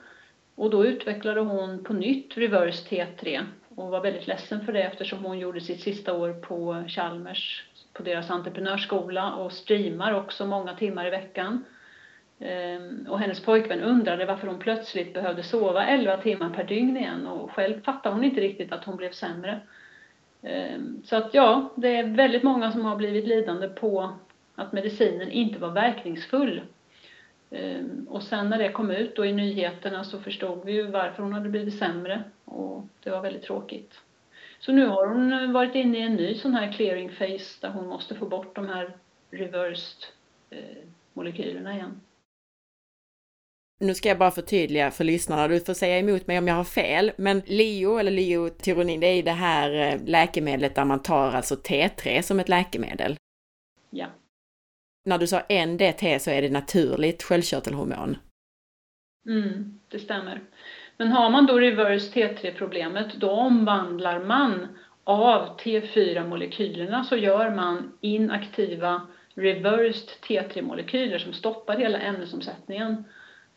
[0.56, 5.26] Och då utvecklade hon på nytt reverse T3 och var väldigt ledsen för det eftersom
[5.26, 11.08] hon gjorde sitt sista år på Chalmers på deras entreprenörsskola och streamar också många timmar
[11.08, 11.66] i veckan.
[12.40, 17.28] Eh, och hennes pojkvän undrade varför hon plötsligt behövde sova 11 timmar per dygn igen
[17.28, 19.60] och själv fattade hon inte riktigt att hon blev sämre.
[20.42, 24.14] Eh, så att ja, det är väldigt många som har blivit lidande på
[24.56, 26.62] att medicinen inte var verkningsfull.
[27.52, 31.24] Ehm, och sen när det kom ut då i nyheterna så förstod vi ju varför
[31.24, 33.94] hon hade blivit sämre och det var väldigt tråkigt.
[34.60, 37.88] Så nu har hon varit inne i en ny sån här clearing phase där hon
[37.88, 38.98] måste få bort de här
[39.32, 40.06] reversed
[40.50, 40.60] eh,
[41.14, 42.02] molekylerna igen.
[43.80, 46.64] Nu ska jag bara förtydliga för lyssnarna, du får säga emot mig om jag har
[46.64, 51.56] fel, men Leo eller Liotyronin, det är det här eh, läkemedlet där man tar alltså
[51.56, 53.18] T3 som ett läkemedel.
[53.90, 54.08] Ja.
[55.06, 58.18] När du sa NDT så är det naturligt sköldkörtelhormon.
[59.28, 60.42] Mm, det stämmer.
[60.98, 64.68] Men har man då reverse T3-problemet, då omvandlar man
[65.04, 73.04] av T4-molekylerna så gör man inaktiva reversed T3-molekyler som stoppar hela ämnesomsättningen.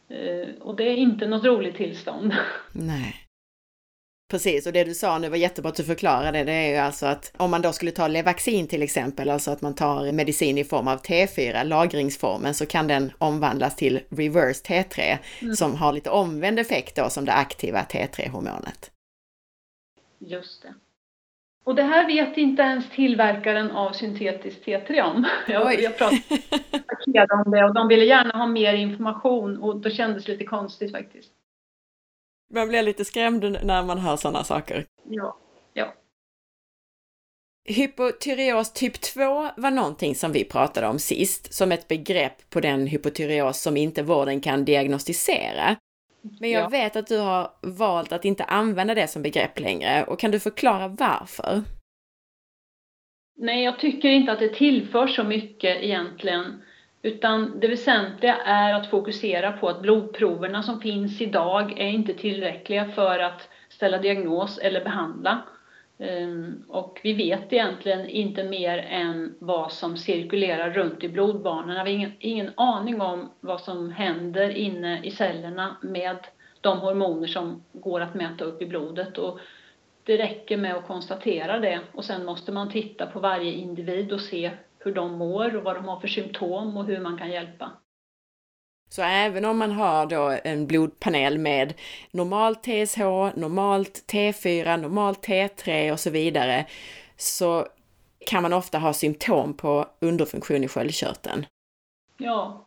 [0.08, 2.34] Eh, och det är inte något roligt tillstånd.
[2.72, 3.17] Nej.
[4.30, 7.06] Precis, och det du sa nu var jättebra att du förklarade, det är ju alltså
[7.06, 10.64] att om man då skulle ta Levaxin till exempel, alltså att man tar medicin i
[10.64, 15.54] form av T4, lagringsformen, så kan den omvandlas till reverse T3 mm.
[15.54, 18.90] som har lite omvänd effekt då som det aktiva T3-hormonet.
[20.18, 20.74] Just det.
[21.64, 25.26] Och det här vet inte ens tillverkaren av syntetiskt T3 om.
[25.48, 30.24] Jag, jag pratade om det och de ville gärna ha mer information och då kändes
[30.24, 31.37] det lite konstigt faktiskt.
[32.54, 34.84] Man blir lite skrämd när man hör sådana saker.
[35.04, 35.38] Ja,
[35.72, 35.94] ja.
[37.64, 39.20] Hypotyreos typ 2
[39.56, 44.02] var någonting som vi pratade om sist, som ett begrepp på den hypotyreos som inte
[44.02, 45.76] vården kan diagnostisera.
[46.40, 46.68] Men jag ja.
[46.68, 50.40] vet att du har valt att inte använda det som begrepp längre och kan du
[50.40, 51.62] förklara varför?
[53.36, 56.62] Nej, jag tycker inte att det tillför så mycket egentligen.
[57.02, 62.84] Utan det väsentliga är att fokusera på att blodproverna som finns idag är inte tillräckliga
[62.84, 65.42] för att ställa diagnos eller behandla.
[65.98, 71.84] Ehm, och vi vet egentligen inte mer än vad som cirkulerar runt i blodbanorna.
[71.84, 76.16] Vi har ingen, ingen aning om vad som händer inne i cellerna med
[76.60, 79.18] de hormoner som går att mäta upp i blodet.
[79.18, 79.40] Och
[80.04, 84.20] det räcker med att konstatera det och sen måste man titta på varje individ och
[84.20, 87.70] se hur de mår och vad de har för symptom och hur man kan hjälpa.
[88.90, 91.74] Så även om man har då en blodpanel med
[92.10, 93.00] normalt TSH,
[93.34, 96.66] normalt T4, normalt T3 och så vidare,
[97.16, 97.66] så
[98.26, 101.46] kan man ofta ha symptom på underfunktion i sköldkörteln.
[102.18, 102.66] Ja.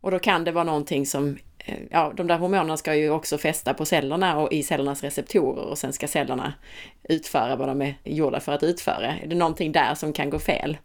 [0.00, 3.38] Och då kan det vara någonting som, eh, ja, de där hormonerna ska ju också
[3.38, 6.54] fästa på cellerna och i cellernas receptorer och sen ska cellerna
[7.02, 9.16] utföra vad de är gjorda för att utföra.
[9.22, 10.76] Är det någonting där som kan gå fel?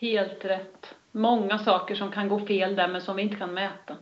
[0.00, 0.94] Helt rätt.
[1.12, 3.96] Många saker som kan gå fel där men som vi inte kan mäta.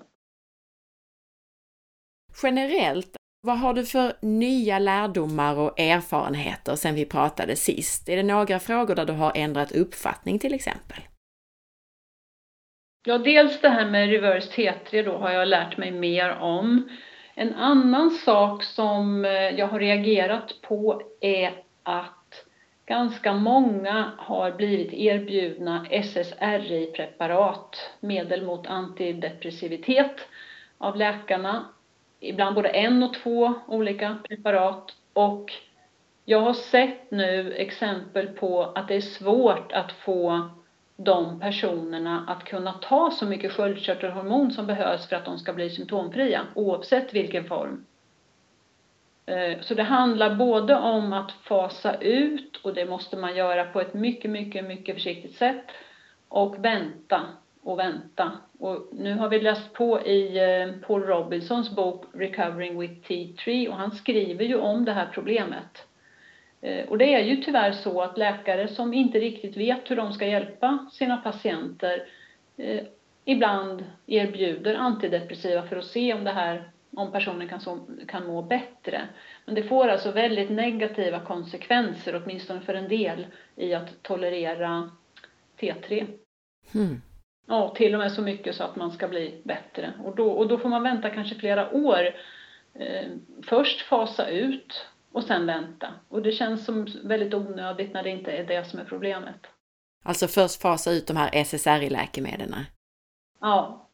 [2.42, 8.08] Generellt, vad har du för nya lärdomar och erfarenheter sen vi pratade sist?
[8.08, 10.98] Är det några frågor där du har ändrat uppfattning till exempel?
[13.06, 16.88] Ja, dels det här med reverse T3 då har jag lärt mig mer om.
[17.34, 22.15] En annan sak som eh, jag har reagerat på är att
[22.86, 30.16] Ganska många har blivit erbjudna SSRI-preparat, medel mot antidepressivitet,
[30.78, 31.66] av läkarna.
[32.20, 34.96] Ibland både en och två olika preparat.
[35.12, 35.52] Och
[36.24, 40.50] jag har sett nu exempel på att det är svårt att få
[40.96, 45.70] de personerna att kunna ta så mycket sköldkörtelhormon som behövs för att de ska bli
[45.70, 47.84] symptomfria, oavsett vilken form.
[49.26, 53.80] Eh, så det handlar både om att fasa ut och det måste man göra på
[53.80, 55.64] ett mycket, mycket, mycket försiktigt sätt
[56.28, 57.20] och vänta
[57.62, 58.32] och vänta.
[58.58, 63.76] Och nu har vi läst på i eh, Paul Robinsons bok Recovering with T3 och
[63.76, 65.86] han skriver ju om det här problemet.
[66.60, 70.12] Eh, och det är ju tyvärr så att läkare som inte riktigt vet hur de
[70.12, 72.06] ska hjälpa sina patienter
[73.24, 78.42] ibland erbjuder antidepressiva för att se om det här om personen kan, så, kan må
[78.42, 79.08] bättre.
[79.44, 84.90] Men det får alltså väldigt negativa konsekvenser, åtminstone för en del, i att tolerera
[85.60, 86.06] T3.
[86.74, 87.02] Mm.
[87.46, 89.92] Ja, till och med så mycket så att man ska bli bättre.
[90.04, 92.14] Och då, och då får man vänta kanske flera år.
[92.74, 93.08] Eh,
[93.42, 95.94] först fasa ut och sen vänta.
[96.08, 99.46] Och det känns som väldigt onödigt när det inte är det som är problemet.
[100.04, 102.64] Alltså först fasa ut de här SSRI-läkemedlen?
[103.40, 103.85] Ja,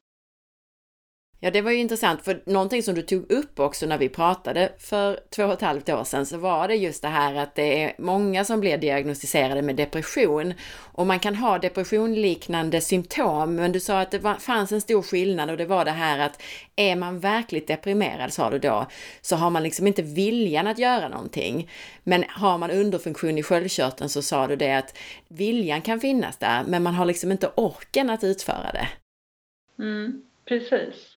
[1.45, 4.73] Ja, det var ju intressant, för någonting som du tog upp också när vi pratade
[4.79, 7.85] för två och ett halvt år sedan, så var det just det här att det
[7.85, 13.81] är många som blir diagnostiserade med depression och man kan ha depressionliknande symptom, men du
[13.81, 16.43] sa att det var, fanns en stor skillnad och det var det här att
[16.77, 18.87] är man verkligt deprimerad, sa du då,
[19.21, 21.71] så har man liksom inte viljan att göra någonting.
[22.03, 26.65] Men har man underfunktion i sköldkörteln så sa du det att viljan kan finnas där,
[26.67, 28.89] men man har liksom inte orken att utföra det.
[29.79, 31.12] Mm, precis.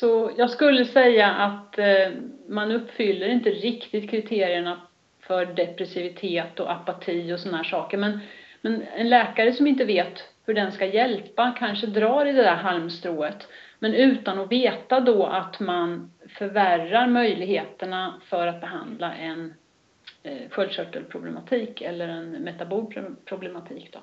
[0.00, 2.12] Så jag skulle säga att eh,
[2.48, 4.80] man uppfyller inte riktigt kriterierna
[5.20, 7.98] för depressivitet och apati och sådana här saker.
[7.98, 8.20] Men,
[8.60, 12.56] men en läkare som inte vet hur den ska hjälpa kanske drar i det där
[12.56, 13.48] halmstrået.
[13.78, 19.54] Men utan att veta då att man förvärrar möjligheterna för att behandla en
[20.22, 23.92] eh, sköldkörtelproblematik eller en metabolproblematik.
[23.92, 23.98] Då.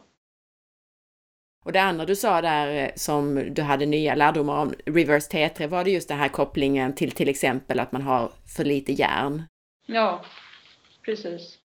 [1.66, 5.68] Och det andra du sa där eh, som du hade nya lärdomar om reverse T3
[5.68, 9.44] var det just den här kopplingen till till exempel att man har för lite järn.
[9.86, 10.26] Ja,
[11.02, 11.58] precis.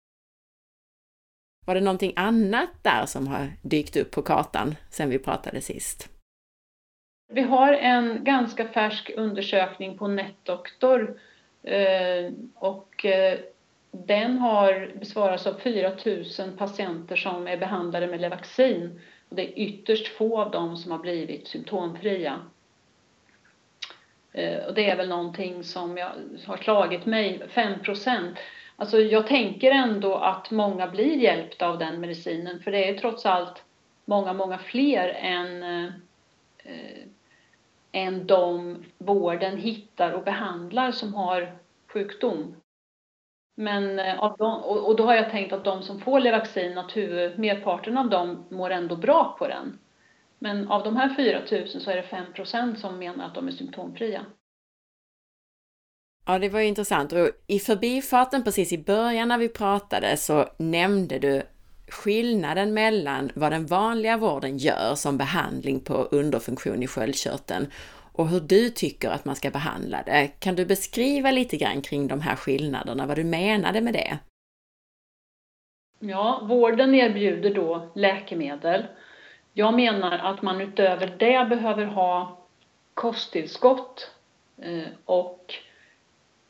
[1.66, 6.08] Var det någonting annat där som har dykt upp på kartan sen vi pratade sist?
[7.32, 11.20] Vi har en ganska färsk undersökning på NetDoktor
[11.62, 13.38] eh, och eh,
[13.90, 15.92] den har besvarats av 4
[16.38, 20.98] 000 patienter som är behandlade med Levaxin det är ytterst få av dem som har
[20.98, 22.40] blivit symptomfria.
[24.32, 26.10] Eh, och det är väl någonting som jag
[26.46, 27.74] har slagit mig, 5.
[28.76, 33.26] Alltså jag tänker ändå att många blir hjälpta av den medicinen för det är trots
[33.26, 33.62] allt
[34.04, 35.92] många, många fler än, eh,
[36.64, 37.04] eh
[37.92, 42.59] än de vården hittar och behandlar som har sjukdom.
[43.54, 46.96] Men eh, av dem, och då har jag tänkt att de som får Levaxin, att
[46.96, 49.78] huvud, merparten av dem mår ändå bra på den.
[50.38, 54.26] Men av de här 4000 så är det 5% som menar att de är symptomfria.
[56.26, 57.12] Ja, det var ju intressant.
[57.12, 61.42] Och I förbifarten precis i början när vi pratade så nämnde du
[61.88, 67.66] skillnaden mellan vad den vanliga vården gör som behandling på underfunktion i sköldkörteln
[68.12, 70.30] och hur du tycker att man ska behandla det.
[70.38, 74.18] Kan du beskriva lite grann kring de här skillnaderna, vad du menade med det?
[75.98, 78.84] Ja, vården erbjuder då läkemedel.
[79.52, 82.38] Jag menar att man utöver det behöver ha
[82.94, 84.10] kosttillskott
[84.58, 85.54] eh, och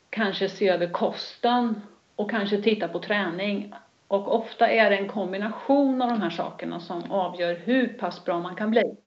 [0.09, 1.81] kanske se över kosten
[2.15, 3.73] och kanske titta på träning.
[4.07, 8.39] Och ofta är det en kombination av de här sakerna som avgör hur pass bra
[8.39, 8.97] man kan bli.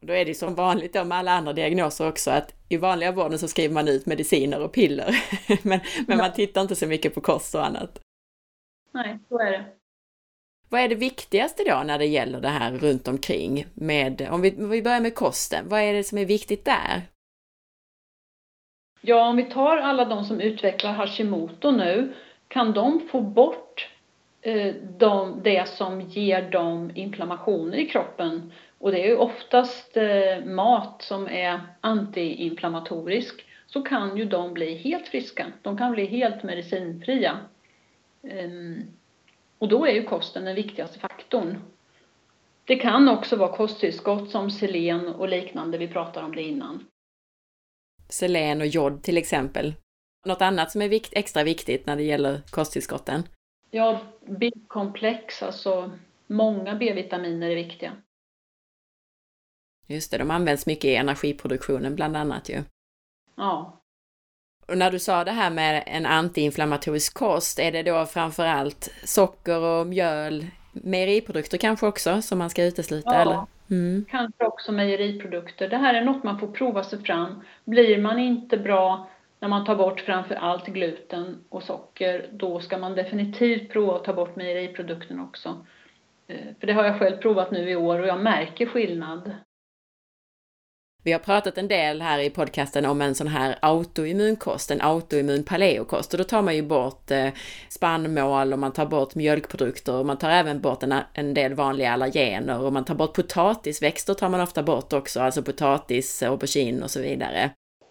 [0.00, 3.38] Då är det som vanligt då med alla andra diagnoser också att i vanliga vården
[3.38, 5.16] så skriver man ut mediciner och piller.
[5.62, 8.00] men men man tittar inte så mycket på kost och annat.
[8.94, 9.64] Nej, så är det.
[10.68, 14.56] Vad är det viktigaste då när det gäller det här runt omkring med, om vi,
[14.56, 17.02] om vi börjar med kosten, vad är det som är viktigt där?
[19.00, 22.14] Ja, om vi tar alla de som utvecklar Hashimoto nu,
[22.48, 23.88] kan de få bort
[24.42, 30.44] eh, de, det som ger dem inflammationer i kroppen och det är ju oftast eh,
[30.44, 35.46] mat som är antiinflammatorisk, så kan ju de bli helt friska.
[35.62, 37.38] De kan bli helt medicinfria.
[38.22, 38.82] Um,
[39.58, 41.62] och då är ju kosten den viktigaste faktorn.
[42.64, 46.86] Det kan också vara kosttillskott som selen och liknande, vi pratade om det innan.
[48.08, 49.74] Selen och jod till exempel.
[50.26, 53.22] Något annat som är vikt, extra viktigt när det gäller kosttillskotten?
[53.70, 55.90] Ja, B-komplex, alltså
[56.26, 57.92] många B-vitaminer är viktiga.
[59.88, 62.62] Just det, de används mycket i energiproduktionen bland annat ju.
[63.36, 63.80] Ja.
[64.66, 68.90] Och när du sa det här med en antiinflammatorisk kost, är det då framför allt
[69.04, 73.14] socker och mjöl, mejeriprodukter kanske också, som man ska utesluta?
[73.14, 73.46] Ja, eller?
[73.70, 74.04] Mm.
[74.10, 75.68] kanske också mejeriprodukter.
[75.68, 77.42] Det här är något man får prova sig fram.
[77.64, 79.08] Blir man inte bra
[79.40, 84.04] när man tar bort framför allt gluten och socker, då ska man definitivt prova att
[84.04, 85.66] ta bort mejeriprodukten också.
[86.26, 89.30] Eh, för det har jag själv provat nu i år och jag märker skillnad.
[91.04, 95.44] Vi har pratat en del här i podcasten om en sån här autoimmunkost, en autoimmun
[95.44, 97.28] paleokost och då tar man ju bort eh,
[97.68, 101.92] spannmål och man tar bort mjölkprodukter och man tar även bort en, en del vanliga
[101.92, 106.90] allergener och man tar bort potatisväxter tar man ofta bort också, alltså potatis, aubergine och
[106.90, 107.50] så vidare.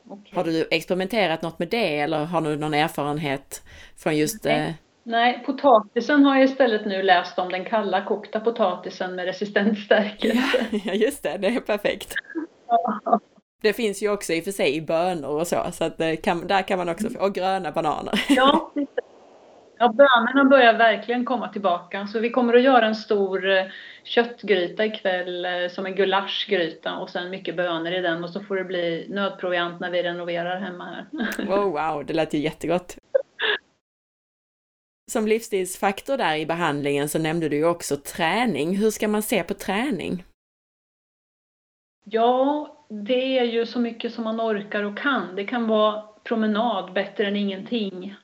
[0.10, 0.36] Okay.
[0.36, 3.62] Har du experimenterat något med det eller har du någon erfarenhet
[3.98, 4.60] från just Nej.
[4.60, 4.74] Eh...
[5.04, 10.68] Nej, potatisen har jag istället nu läst om, den kalla kokta potatisen med resistent stärkelse.
[10.86, 12.14] Ja, just det, det är perfekt.
[13.62, 16.48] Det finns ju också i och för sig i bönor och så, så att kan,
[16.48, 18.26] där kan man också få, och gröna bananer.
[18.30, 18.72] Ja,
[19.80, 22.08] Ja, bönorna börjar verkligen komma tillbaka.
[22.08, 23.66] Så vi kommer att göra en stor eh,
[24.04, 28.56] köttgryta ikväll eh, som en gulaschgryta och sen mycket bönor i den och så får
[28.56, 31.06] det bli nödproviant när vi renoverar hemma här.
[31.50, 32.98] Oh, wow, det lät ju jättegott.
[35.12, 38.78] Som livsstilsfaktor där i behandlingen så nämnde du ju också träning.
[38.78, 40.24] Hur ska man se på träning?
[42.10, 45.36] Ja, det är ju så mycket som man orkar och kan.
[45.36, 48.16] Det kan vara promenad bättre än ingenting.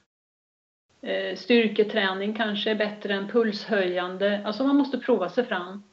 [1.02, 4.42] Eh, styrketräning kanske är bättre än pulshöjande.
[4.46, 5.84] Alltså man måste prova sig fram.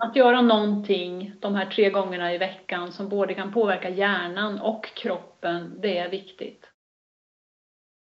[0.00, 4.86] Att göra någonting de här tre gångerna i veckan som både kan påverka hjärnan och
[4.94, 6.64] kroppen, det är viktigt.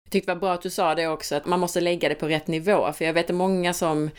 [0.04, 2.16] Jag tyckte det var bra att du sa det också, att man måste lägga det
[2.16, 4.10] på rätt nivå, för jag vet att många som,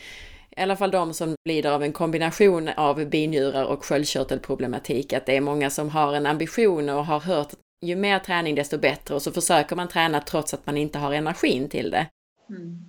[0.57, 5.37] i alla fall de som lider av en kombination av binjurar och sköldkörtelproblematik, att det
[5.37, 9.15] är många som har en ambition och har hört att ju mer träning desto bättre
[9.15, 12.07] och så försöker man träna trots att man inte har energin till det.
[12.49, 12.85] Mm.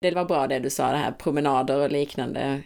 [0.00, 2.62] Det var bra det du sa, det här promenader och liknande.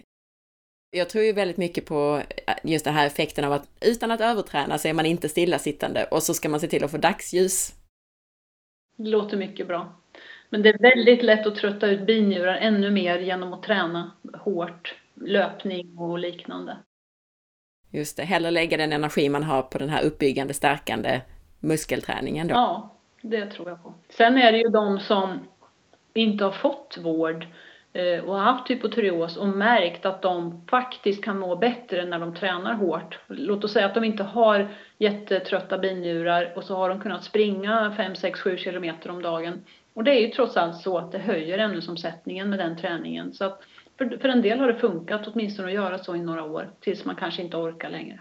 [0.91, 2.23] Jag tror ju väldigt mycket på
[2.63, 6.23] just den här effekten av att utan att överträna så är man inte stillasittande och
[6.23, 7.75] så ska man se till att få dagsljus
[8.99, 9.93] det låter mycket bra.
[10.51, 14.95] Men det är väldigt lätt att trötta ut binjurar ännu mer genom att träna hårt,
[15.15, 16.77] löpning och liknande.
[17.91, 21.21] Just det, hellre lägga den energi man har på den här uppbyggande, stärkande
[21.61, 22.55] muskelträningen då.
[22.55, 23.95] Ja, det tror jag på.
[24.09, 25.39] Sen är det ju de som
[26.15, 27.47] inte har fått vård
[27.99, 32.75] och har haft hypotyreos och märkt att de faktiskt kan må bättre när de tränar
[32.75, 33.19] hårt.
[33.27, 34.69] Låt oss säga att de inte har
[34.99, 39.65] jättetrötta binjurar och så har de kunnat springa 5, 6, 7 kilometer om dagen.
[39.95, 43.33] Och det är ju trots allt så att det höjer ämnesomsättningen med den träningen.
[43.33, 43.63] Så att
[43.99, 47.05] för, för en del har det funkat åtminstone att göra så i några år tills
[47.05, 48.21] man kanske inte orkar längre.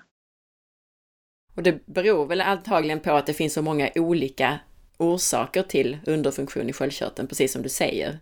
[1.55, 4.59] Och det beror väl antagligen på att det finns så många olika
[4.97, 8.19] orsaker till underfunktion i sköldkörteln, precis som du säger.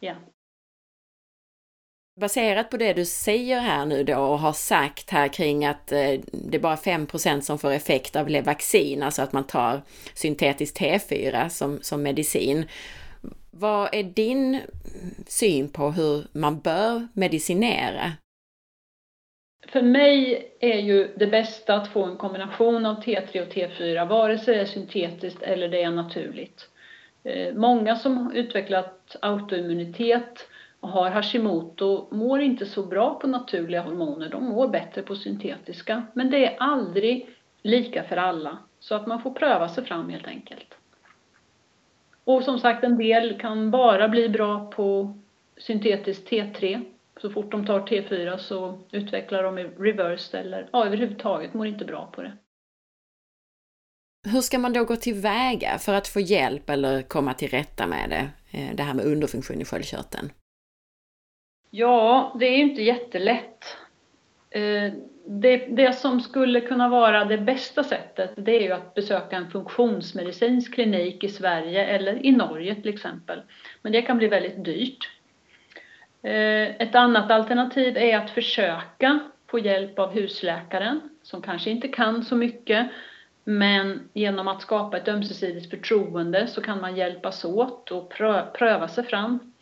[0.00, 0.14] Ja.
[2.20, 6.20] Baserat på det du säger här nu då och har sagt här kring att eh,
[6.32, 9.82] det är bara 5% som får effekt av Levaxin, alltså att man tar
[10.14, 12.64] syntetisk T4 som, som medicin.
[13.50, 14.60] Vad är din
[15.26, 18.12] syn på hur man bör medicinera?
[19.68, 24.38] För mig är ju det bästa att få en kombination av T3 och T4, vare
[24.38, 26.68] sig det är syntetiskt eller det är naturligt.
[27.24, 30.48] Eh, många som utvecklat autoimmunitet
[30.80, 36.06] och har Hashimoto mår inte så bra på naturliga hormoner, de mår bättre på syntetiska.
[36.14, 37.28] Men det är aldrig
[37.62, 40.74] lika för alla, så att man får pröva sig fram helt enkelt.
[42.24, 45.18] Och som sagt, en del kan bara bli bra på
[45.56, 46.84] syntetiskt T3.
[47.20, 52.10] Så fort de tar T4 så utvecklar de reverse eller ja, överhuvudtaget mår inte bra
[52.12, 52.32] på det.
[54.28, 58.10] Hur ska man då gå tillväga för att få hjälp eller komma till rätta med
[58.10, 60.30] det, eh, det här med underfunktion i sköldkörteln?
[61.70, 63.76] Ja, det är ju inte jättelätt.
[64.50, 64.92] Eh,
[65.26, 69.50] det, det, som skulle kunna vara det bästa sättet det är ju att besöka en
[69.50, 73.42] funktionsmedicinsk klinik i Sverige eller i Norge till exempel.
[73.82, 75.10] Men det kan bli väldigt dyrt.
[76.22, 82.24] Eh, ett annat alternativ är att försöka få hjälp av husläkaren som kanske inte kan
[82.24, 82.86] så mycket
[83.44, 88.10] men genom att skapa ett ömsesidigt förtroende så kan man hjälpas åt och
[88.52, 89.52] pröva sig fram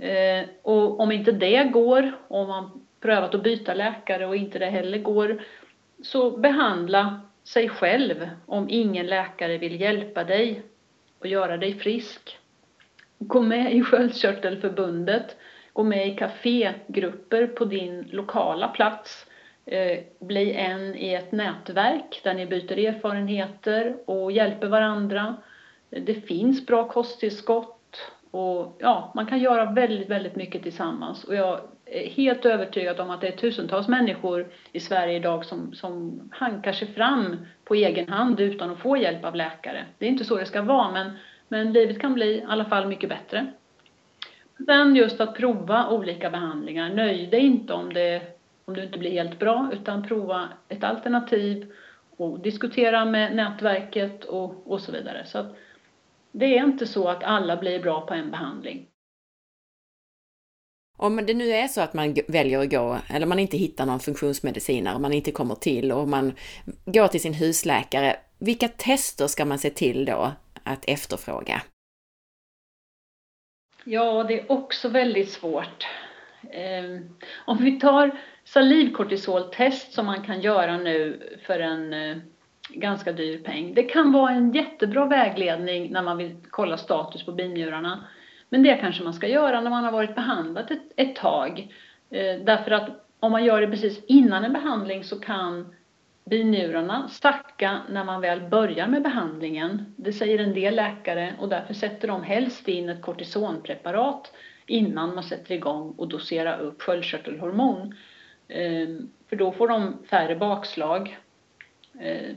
[0.00, 4.66] Eh, och om inte det går, om man prövat att byta läkare och inte det
[4.66, 5.42] heller går,
[6.02, 10.62] så behandla sig själv om ingen läkare vill hjälpa dig
[11.18, 12.38] och göra dig frisk.
[13.18, 15.36] Gå med i Sköldkörtelförbundet,
[15.72, 19.26] gå med i kafégrupper på din lokala plats,
[19.66, 25.36] eh, bli en i ett nätverk där ni byter erfarenheter och hjälper varandra.
[25.90, 27.73] Det finns bra kosttillskott
[28.34, 31.24] och ja, man kan göra väldigt, väldigt mycket tillsammans.
[31.24, 35.74] Och jag är helt övertygad om att det är tusentals människor i Sverige idag som,
[35.74, 39.84] som hankar sig fram på egen hand utan att få hjälp av läkare.
[39.98, 41.10] Det är inte så det ska vara, men,
[41.48, 43.46] men livet kan bli i alla fall mycket bättre.
[44.66, 46.94] Sen just att prova olika behandlingar.
[46.94, 48.22] Nöj dig inte om, det,
[48.64, 51.72] om du inte blir helt bra, utan prova ett alternativ
[52.16, 55.22] och diskutera med nätverket och, och så vidare.
[55.26, 55.56] Så att,
[56.34, 58.86] det är inte så att alla blir bra på en behandling.
[60.96, 64.00] Om det nu är så att man väljer att gå, eller man inte hittar någon
[64.00, 66.32] funktionsmedicinare, man inte kommer till och man
[66.84, 70.32] går till sin husläkare, vilka tester ska man se till då
[70.62, 71.62] att efterfråga?
[73.84, 75.86] Ja, det är också väldigt svårt.
[76.50, 77.16] Ehm,
[77.46, 82.16] om vi tar salivkortisoltest som man kan göra nu för en eh,
[82.68, 83.74] ganska dyr peng.
[83.74, 88.04] Det kan vara en jättebra vägledning när man vill kolla status på binjurarna.
[88.48, 91.74] Men det kanske man ska göra när man har varit behandlad ett, ett tag.
[92.10, 92.90] Eh, därför att
[93.20, 95.74] om man gör det precis innan en behandling så kan
[96.24, 99.94] binjurarna stacka när man väl börjar med behandlingen.
[99.96, 104.32] Det säger en del läkare och därför sätter de helst in ett kortisonpreparat
[104.66, 107.94] innan man sätter igång och doserar upp sköldkörtelhormon.
[108.48, 108.88] Eh,
[109.28, 111.18] för då får de färre bakslag.
[112.00, 112.32] Eh,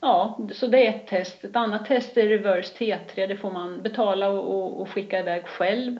[0.00, 1.44] ja, så det är ett test.
[1.44, 3.26] Ett annat test är reverse T3.
[3.26, 5.98] Det får man betala och, och skicka iväg själv.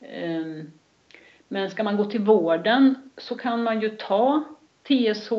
[0.00, 0.72] Ehm,
[1.48, 4.44] men ska man gå till vården så kan man ju ta
[4.82, 5.32] TSH,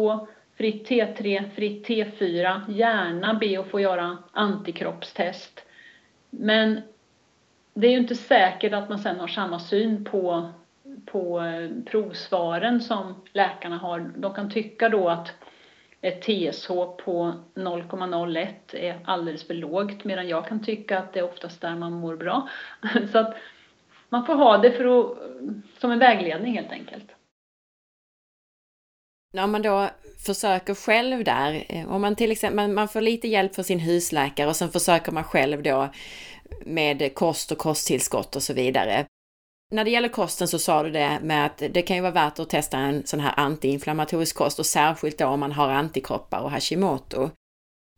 [0.58, 5.62] fritt T3, fritt T4, gärna be att få göra antikroppstest.
[6.30, 6.82] Men
[7.74, 10.50] det är ju inte säkert att man sen har samma syn på,
[11.06, 14.00] på eh, provsvaren som läkarna har.
[14.18, 15.34] De kan tycka då att
[16.02, 16.68] ett TSH
[17.06, 21.76] på 0,01 är alldeles för lågt medan jag kan tycka att det är oftast där
[21.76, 22.50] man mår bra.
[23.12, 23.36] Så att
[24.10, 25.18] man får ha det för att,
[25.80, 27.06] som en vägledning helt enkelt.
[29.34, 29.90] När man då
[30.26, 34.48] försöker själv där, eh, om man till exempel man får lite hjälp från sin husläkare
[34.50, 35.90] och sen försöker man själv då
[36.66, 39.06] med kost och kosttillskott och så vidare.
[39.72, 42.40] När det gäller kosten så sa du det med att det kan ju vara värt
[42.40, 46.52] att testa en sån här antiinflammatorisk kost och särskilt då om man har antikroppar och
[46.52, 47.30] Hashimoto.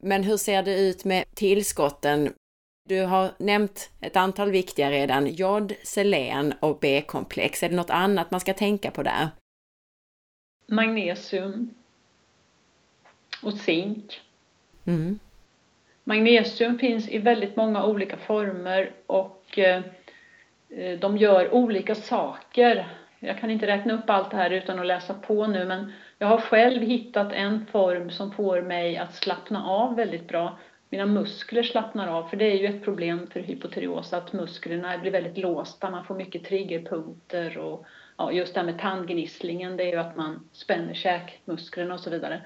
[0.04, 2.34] Men hur ser det ut med tillskotten?
[2.90, 7.64] Du har nämnt ett antal viktiga redan, jod, selen och B-komplex.
[7.64, 9.28] Är det något annat man ska tänka på där?
[10.68, 11.70] Magnesium
[13.44, 14.22] och zink.
[14.86, 15.20] Mm.
[16.04, 19.84] Magnesium finns i väldigt många olika former och eh,
[20.78, 22.88] Eh, de gör olika saker.
[23.20, 26.28] Jag kan inte räkna upp allt det här utan att läsa på nu men jag
[26.28, 30.58] har själv hittat en form som får mig att slappna av väldigt bra.
[30.90, 35.12] Mina muskler slappnar av för det är ju ett problem för hypotyreos att musklerna blir
[35.12, 37.86] väldigt låsta, man får mycket triggerpunkter och
[38.18, 42.10] ja, just det här med tandgnisslingen det är ju att man spänner käkmusklerna och så
[42.10, 42.42] vidare.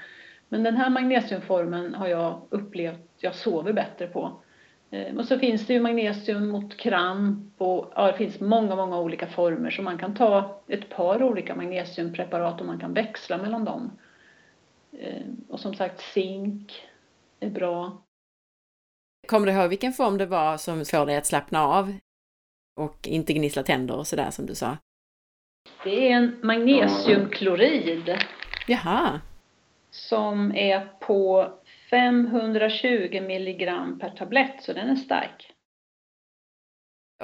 [0.49, 4.41] Men den här magnesiumformen har jag upplevt jag sover bättre på.
[4.91, 8.99] Eh, och så finns det ju magnesium mot kramp och ja, det finns många, många
[8.99, 13.65] olika former så man kan ta ett par olika magnesiumpreparat och man kan växla mellan
[13.65, 13.91] dem.
[14.99, 16.87] Eh, och som sagt zink
[17.39, 18.01] är bra.
[19.27, 21.93] Kommer du ihåg vilken form det var som får dig att slappna av
[22.79, 24.77] och inte gnissla tänder och sådär som du sa?
[25.83, 28.17] Det är en magnesiumklorid.
[28.67, 29.19] Jaha
[29.97, 31.53] som är på
[31.89, 35.53] 520 milligram per tablett, så den är stark.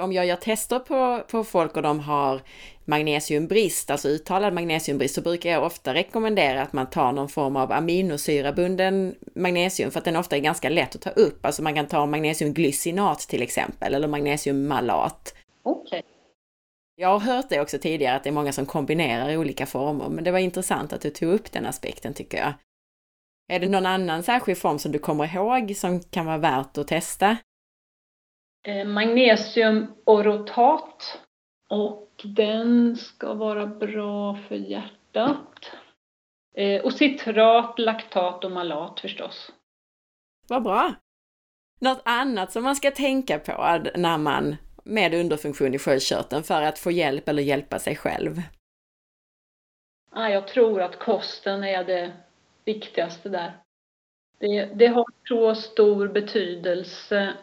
[0.00, 2.40] Om jag gör tester på, på folk och de har
[2.84, 7.72] magnesiumbrist, alltså uttalad magnesiumbrist, så brukar jag ofta rekommendera att man tar någon form av
[7.72, 11.46] aminosyrabunden magnesium för att den ofta är ganska lätt att ta upp.
[11.46, 15.34] Alltså man kan ta magnesiumglycinat till exempel eller magnesiummalat.
[15.62, 15.98] Okej.
[15.98, 16.02] Okay.
[16.96, 20.24] Jag har hört det också tidigare att det är många som kombinerar olika former, men
[20.24, 22.52] det var intressant att du tog upp den aspekten tycker jag.
[23.48, 26.88] Är det någon annan särskild form som du kommer ihåg som kan vara värt att
[26.88, 27.36] testa?
[28.66, 31.18] Eh, magnesiumorotat
[31.68, 35.70] och den ska vara bra för hjärtat.
[36.56, 39.52] Eh, och citrat, laktat och malat förstås.
[40.48, 40.94] Vad bra!
[41.80, 46.78] Något annat som man ska tänka på när man med underfunktion i sköldkörteln för att
[46.78, 48.42] få hjälp eller hjälpa sig själv?
[50.14, 52.12] Jag tror att kosten är det
[52.64, 53.52] viktigaste där.
[54.38, 57.34] Det, det har så stor betydelse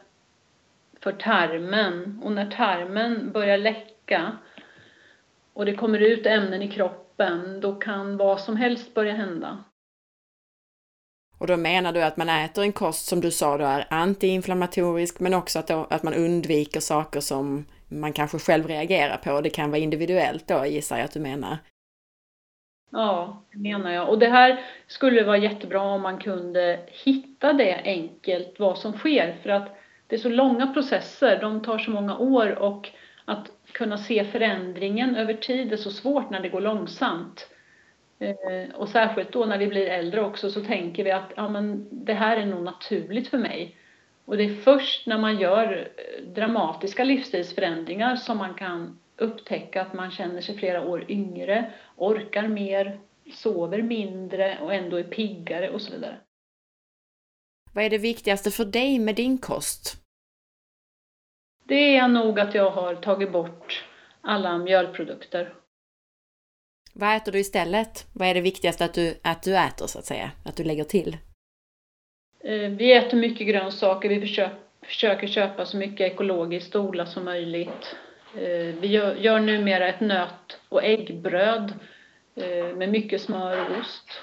[0.99, 4.37] för tarmen och när tarmen börjar läcka
[5.53, 9.63] och det kommer ut ämnen i kroppen, då kan vad som helst börja hända.
[11.37, 15.19] Och då menar du att man äter en kost som du sa då är antiinflammatorisk
[15.19, 19.41] men också att, då, att man undviker saker som man kanske själv reagerar på.
[19.41, 21.57] Det kan vara individuellt då gissar jag att du menar.
[22.91, 24.09] Ja, det menar jag.
[24.09, 29.35] Och det här skulle vara jättebra om man kunde hitta det enkelt, vad som sker.
[29.43, 29.77] För att
[30.07, 32.89] det är så långa processer, de tar så många år och
[33.25, 37.49] att kunna se förändringen över tid är så svårt när det går långsamt.
[38.19, 41.87] Eh, och särskilt då när vi blir äldre också så tänker vi att ja, men
[41.91, 43.77] det här är nog naturligt för mig.
[44.25, 49.93] Och det är först när man gör eh, dramatiska livsstilsförändringar som man kan upptäcka att
[49.93, 52.99] man känner sig flera år yngre, orkar mer,
[53.33, 56.17] sover mindre och ändå är piggare och så vidare.
[57.73, 59.97] Vad är det viktigaste för dig med din kost?
[61.63, 63.85] Det är nog att jag har tagit bort
[64.21, 65.53] alla mjölprodukter
[66.93, 68.07] vad äter du istället?
[68.13, 70.31] Vad är det viktigaste att du, att du äter så att säga?
[70.45, 71.17] Att du lägger till?
[72.39, 74.09] Eh, vi äter mycket grönsaker.
[74.09, 77.95] Vi försöker, försöker köpa så mycket ekologiskt odlat som möjligt.
[78.35, 81.73] Eh, vi gör, gör numera ett nöt och äggbröd
[82.35, 84.21] eh, med mycket smör och ost.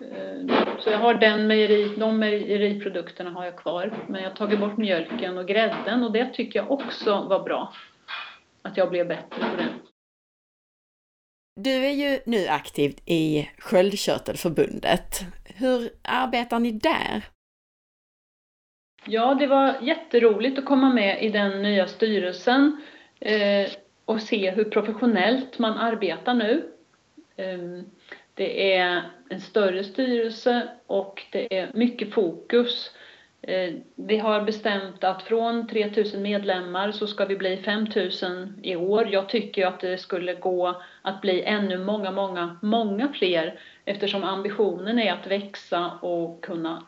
[0.00, 4.04] Eh, så jag har den mejeri, de mejeriprodukterna har jag kvar.
[4.08, 7.72] Men jag har tagit bort mjölken och grädden och det tycker jag också var bra.
[8.62, 9.68] Att jag blev bättre på det.
[11.60, 15.20] Du är ju nu aktiv i Sköldkörtelförbundet.
[15.44, 17.24] Hur arbetar ni där?
[19.06, 22.80] Ja, det var jätteroligt att komma med i den nya styrelsen
[23.20, 23.70] Eh,
[24.04, 26.64] och se hur professionellt man arbetar nu.
[27.36, 27.84] Ehm,
[28.34, 32.90] det är en större styrelse och det är mycket fokus.
[33.42, 39.08] Eh, vi har bestämt att från 3000 medlemmar så ska vi bli 5000 i år.
[39.12, 44.98] Jag tycker att det skulle gå att bli ännu många, många, många fler eftersom ambitionen
[44.98, 46.82] är att växa och kunna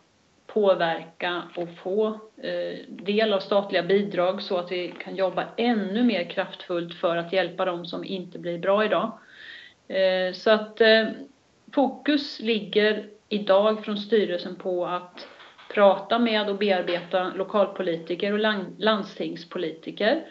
[0.53, 2.07] påverka och få
[2.43, 7.33] eh, del av statliga bidrag så att vi kan jobba ännu mer kraftfullt för att
[7.33, 9.19] hjälpa dem som inte blir bra idag.
[9.89, 11.07] Eh, så att eh,
[11.75, 15.29] fokus ligger idag från styrelsen på att
[15.75, 20.25] prata med och bearbeta lokalpolitiker och landstingspolitiker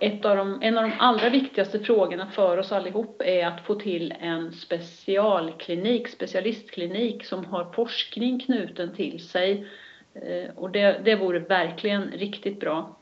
[0.00, 3.74] ett av de, en av de allra viktigaste frågorna för oss allihop är att få
[3.74, 9.66] till en specialklinik, specialistklinik som har forskning knuten till sig.
[10.14, 12.96] Eh, och det, det vore verkligen riktigt bra.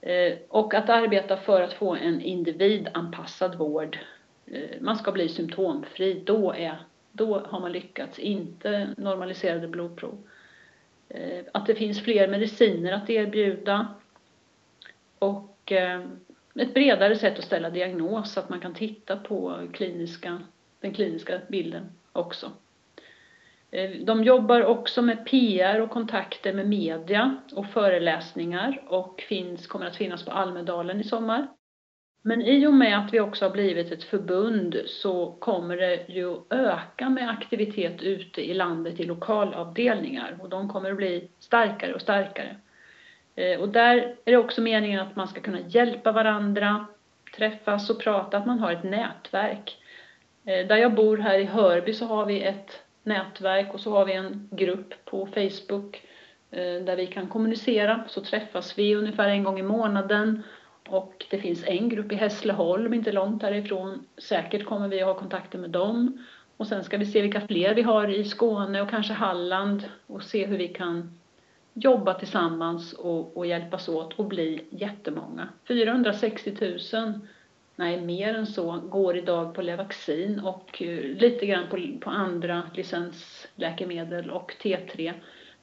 [0.00, 3.98] Eh, och att arbeta för att få en individanpassad vård.
[4.46, 10.18] Eh, man ska bli symptomfri, då, är, då har man lyckats, inte normaliserade blodprov.
[11.52, 13.88] Att det finns fler mediciner att erbjuda
[15.18, 16.00] och och eh,
[16.54, 20.38] ett bredare sätt att ställa diagnos så att man kan titta på kliniska,
[20.80, 22.52] den kliniska bilden också.
[23.70, 29.86] Eh, de jobbar också med PR och kontakter med media och föreläsningar och finns, kommer
[29.86, 31.46] att finnas på Almedalen i sommar.
[32.22, 36.36] Men i och med att vi också har blivit ett förbund så kommer det ju
[36.50, 42.00] öka med aktivitet ute i landet i lokalavdelningar och de kommer att bli starkare och
[42.00, 42.56] starkare.
[43.40, 46.86] Eh, och där är det också meningen att man ska kunna hjälpa varandra,
[47.36, 49.76] träffas och prata, att man har ett nätverk.
[50.44, 54.04] Eh, där jag bor här i Hörby så har vi ett nätverk och så har
[54.04, 56.02] vi en grupp på Facebook
[56.50, 58.04] eh, där vi kan kommunicera.
[58.08, 60.42] Så träffas vi ungefär en gång i månaden
[60.88, 64.06] och det finns en grupp i Hässleholm, inte långt därifrån.
[64.18, 66.24] Säkert kommer vi att ha kontakter med dem.
[66.56, 70.22] Och sen ska vi se vilka fler vi har i Skåne och kanske Halland och
[70.22, 71.19] se hur vi kan
[71.74, 75.48] jobba tillsammans och, och hjälpas åt och bli jättemånga.
[75.68, 77.20] 460 000,
[77.76, 82.62] nej mer än så, går idag på Levaxin och eh, lite grann på, på andra
[82.74, 85.12] licensläkemedel och T3.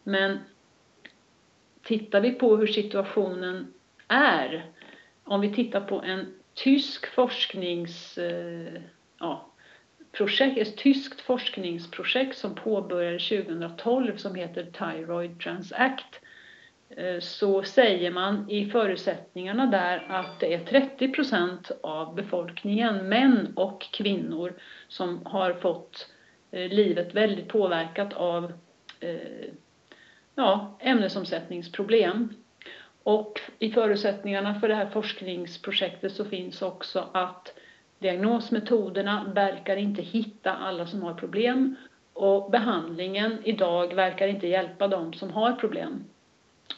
[0.04, 0.40] Men
[1.84, 3.74] tittar vi på hur situationen
[4.08, 4.72] är,
[5.24, 8.82] om vi tittar på en tysk forsknings, eh,
[9.20, 9.52] ja,
[10.18, 16.20] projekt, ett tyskt forskningsprojekt som påbörjades 2012 som heter Thyroid Transact
[16.90, 23.54] eh, så säger man i förutsättningarna där att det är 30 procent av befolkningen, män
[23.56, 24.54] och kvinnor,
[24.88, 26.10] som har fått
[26.52, 28.54] eh, livet väldigt påverkat av
[29.00, 29.50] eh,
[30.36, 32.34] ja, ämnesomsättningsproblem.
[33.04, 37.54] Och i förutsättningarna för det här forskningsprojektet så finns också att
[38.00, 41.76] Diagnosmetoderna verkar inte hitta alla som har problem
[42.14, 46.04] och behandlingen idag verkar inte hjälpa de som har problem.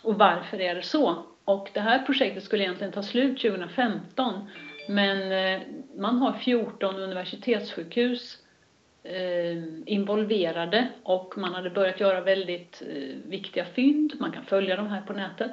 [0.04, 1.24] Och varför är det så?
[1.46, 4.34] Och det här projektet skulle egentligen ta slut 2015
[4.88, 5.62] men eh,
[5.98, 8.38] man har 14 universitetssjukhus
[9.04, 14.14] eh, involverade och man hade börjat göra väldigt eh, viktiga fynd.
[14.20, 15.52] Man kan följa de här på nätet.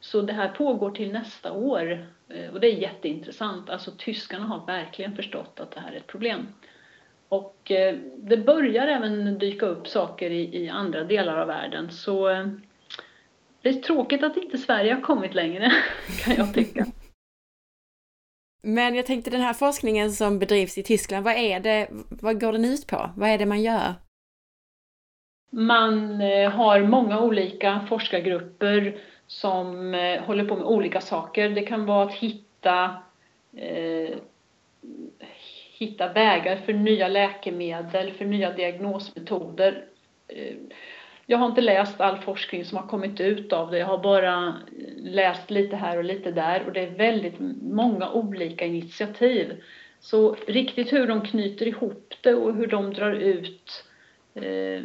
[0.00, 3.70] Så det här pågår till nästa år eh, och det är jätteintressant.
[3.70, 6.46] Alltså tyskarna har verkligen förstått att det här är ett problem.
[7.28, 12.28] Och eh, det börjar även dyka upp saker i, i andra delar av världen så
[12.28, 12.46] eh,
[13.62, 15.72] det är tråkigt att inte Sverige har kommit längre
[16.24, 16.86] kan jag tycka.
[18.62, 22.52] Men jag tänkte den här forskningen som bedrivs i Tyskland, vad är det, vad går
[22.52, 23.10] den ut på?
[23.16, 23.94] Vad är det man gör?
[25.50, 26.20] Man
[26.52, 28.98] har många olika forskargrupper
[29.28, 31.48] som eh, håller på med olika saker.
[31.48, 32.96] Det kan vara att hitta,
[33.56, 34.16] eh,
[35.78, 39.84] hitta vägar för nya läkemedel, för nya diagnosmetoder.
[40.28, 40.54] Eh,
[41.26, 43.78] jag har inte läst all forskning som har kommit ut av det.
[43.78, 44.54] Jag har bara eh,
[44.96, 49.62] läst lite här och lite där och det är väldigt många olika initiativ.
[50.00, 53.84] Så riktigt hur de knyter ihop det och hur de drar ut
[54.34, 54.82] eh,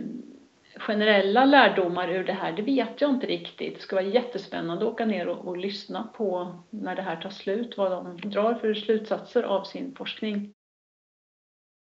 [0.77, 3.75] generella lärdomar ur det här, det vet jag inte riktigt.
[3.75, 7.29] Det ska vara jättespännande att åka ner och, och lyssna på när det här tar
[7.29, 10.53] slut, vad de drar för slutsatser av sin forskning.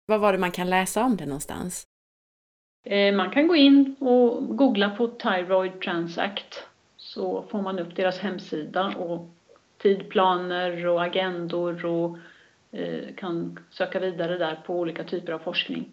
[0.05, 1.83] Vad var det man kan läsa om det någonstans?
[2.85, 6.67] Eh, man kan gå in och googla på Thyroid Transact
[6.97, 9.29] så får man upp deras hemsida och
[9.77, 12.17] tidplaner och agendor och
[12.71, 15.91] eh, kan söka vidare där på olika typer av forskning.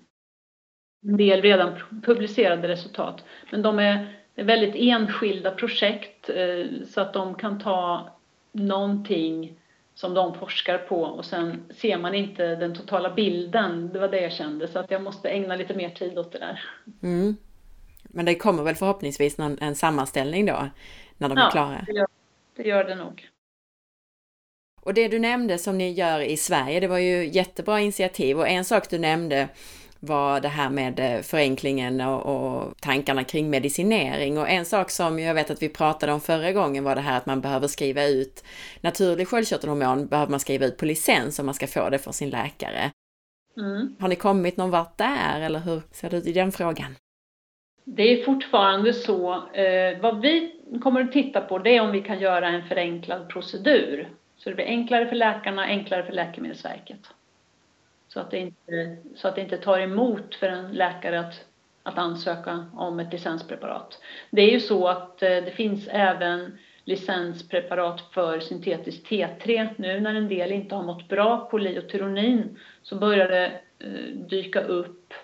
[1.03, 7.35] En del redan publicerade resultat, men de är väldigt enskilda projekt eh, så att de
[7.35, 8.11] kan ta
[8.53, 9.57] någonting
[9.95, 13.91] som de forskar på och sen ser man inte den totala bilden.
[13.93, 16.39] Det var det jag kände, så att jag måste ägna lite mer tid åt det
[16.39, 16.65] där.
[17.03, 17.37] Mm.
[18.03, 20.69] Men det kommer väl förhoppningsvis någon, en sammanställning då,
[21.19, 21.85] när de ja, är klara?
[21.87, 22.07] Det gör,
[22.57, 23.29] det gör det nog.
[24.83, 28.49] Och det du nämnde som ni gör i Sverige, det var ju jättebra initiativ och
[28.49, 29.49] en sak du nämnde
[30.01, 34.39] var det här med eh, förenklingen och, och, tankarna kring medicinering.
[34.39, 37.17] Och en sak som jag vet att vi pratade om förra gången var det här
[37.17, 38.45] att man behöver skriva ut
[38.81, 42.31] naturlig sköldkörtelhormon behöver man skriva ut på licens om man ska få det för sin
[42.31, 42.91] läkare.
[43.57, 43.97] Mm.
[44.01, 46.95] Har ni kommit någon vart där eller hur ser det ut i den frågan?
[47.85, 49.35] Det är fortfarande så.
[49.35, 53.29] Eh, vad vi kommer att titta på det är om vi kan göra en förenklad
[53.29, 54.09] procedur.
[54.37, 57.01] Så det blir enklare för läkarna, enklare för Läkemedelsverket.
[58.13, 61.45] Så att det inte, så att det inte tar emot för en läkare att,
[61.83, 63.99] att ansöka om ett licenspreparat.
[64.31, 69.69] Det är ju så att eh, det finns även licenspreparat för syntetiskt T3.
[69.77, 74.61] Nu när en del inte har mått bra på liotyronin så börjar det eh, dyka
[74.61, 75.15] upp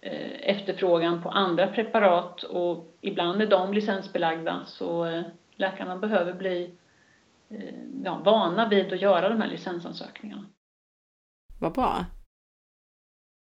[0.00, 5.22] eh, efterfrågan på andra preparat och ibland är de licensbelagda så
[5.56, 6.70] läkarna behöver bli
[8.04, 10.44] ja, vana vid att göra de här licensansökningarna.
[11.58, 12.04] Vad bra.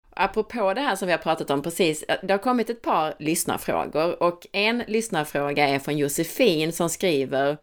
[0.09, 3.15] Apropå det här som vi har pratat om precis, eh, det har kommit ett par
[3.19, 7.57] lyssnarfrågor och en lyssnarfråga är från Josefin som skriver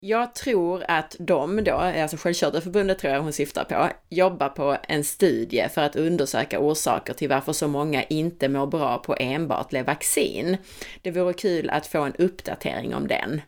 [0.00, 5.04] jag tror att de då, alltså Sköldkörtelförbundet tror jag hon syftar på, jobbar på en
[5.04, 10.56] studie för att undersöka orsaker till varför så många inte mår bra på enbart Levaxin.
[11.02, 13.40] Det vore kul att få en uppdatering om den.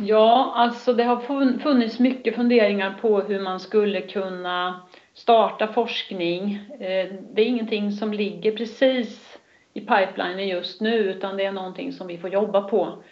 [0.00, 1.20] Ja, alltså det har
[1.58, 4.80] funnits mycket funderingar på hur man skulle kunna
[5.14, 6.54] starta forskning.
[6.80, 9.38] Eh, det är ingenting som ligger precis
[9.72, 13.02] i pipelinen just nu utan det är någonting som vi får jobba på.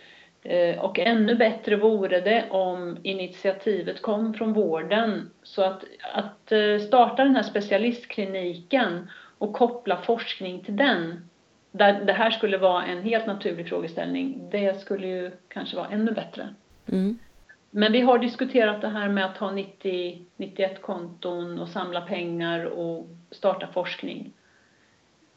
[0.42, 5.30] Eh, och ännu bättre vore det om initiativet kom från vården.
[5.42, 5.84] Så att,
[6.14, 11.30] att eh, starta den här specialistkliniken och koppla forskning till den,
[11.72, 16.12] där det här skulle vara en helt naturlig frågeställning, det skulle ju kanske vara ännu
[16.12, 16.48] bättre.
[16.92, 17.18] Mm.
[17.70, 22.64] Men vi har diskuterat det här med att ha 90, 91 konton och samla pengar
[22.64, 24.32] och starta forskning.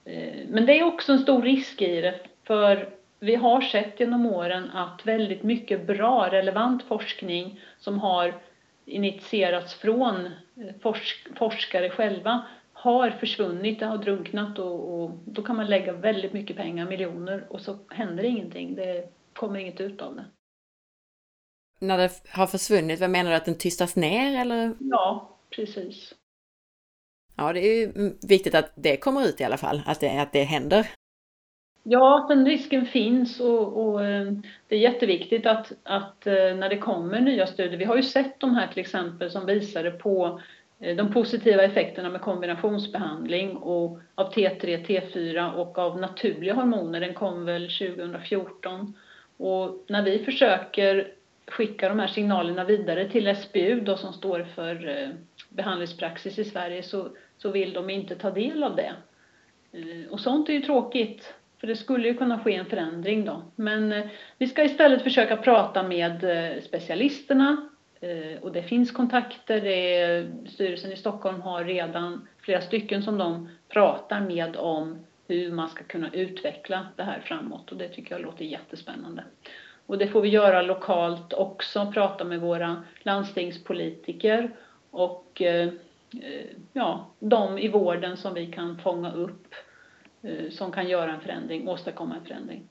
[0.05, 2.89] Eh, men det är också en stor risk i det, för
[3.19, 8.33] vi har sett genom åren att väldigt mycket bra, relevant forskning som har
[8.85, 15.55] initierats från eh, forsk forskare själva har försvunnit, det har drunknat och, och, då kan
[15.55, 18.75] man lägga väldigt mycket pengar, miljoner, och så händer ingenting.
[18.75, 20.25] Det kommer inget ut av det
[21.79, 24.75] när det har försvunnit, vad menar du att den tystas ner eller?
[24.79, 26.13] Ja, precis.
[27.35, 30.33] Ja, det är ju viktigt att det kommer ut i alla fall, att det, att
[30.33, 30.87] det händer.
[31.83, 34.31] Ja, den risken finns och, och eh,
[34.67, 38.39] det är jätteviktigt att, att eh, när det kommer nya studier, vi har ju sett
[38.39, 40.41] de här till exempel som visade på
[40.79, 47.13] eh, de positiva effekterna med kombinationsbehandling och av T3, T4 och av naturliga hormoner, den
[47.13, 48.93] kom väl 2014.
[49.37, 51.13] Och när vi försöker
[51.51, 55.09] skicka de här signalerna vidare till SBU då, som står för eh,
[55.49, 58.93] behandlingspraxis i Sverige så, så vill de inte ta del av det.
[59.71, 63.41] Eh, och sånt är ju tråkigt, för det skulle ju kunna ske en förändring då.
[63.55, 64.05] Men eh,
[64.37, 66.23] vi ska istället försöka prata med
[66.63, 67.69] specialisterna
[68.41, 69.61] och det finns kontakter.
[69.61, 75.69] Det styrelsen i Stockholm har redan flera stycken som de pratar med om hur man
[75.69, 79.23] ska kunna utveckla det här framåt och det tycker jag låter jättespännande.
[79.89, 84.55] Och det får vi göra lokalt också, prata med våra landstingspolitiker
[84.91, 85.73] och eh,
[86.73, 89.55] ja, de i vården som vi kan fånga upp
[90.21, 92.69] eh, som kan göra en förändring, åstadkomma en förändring.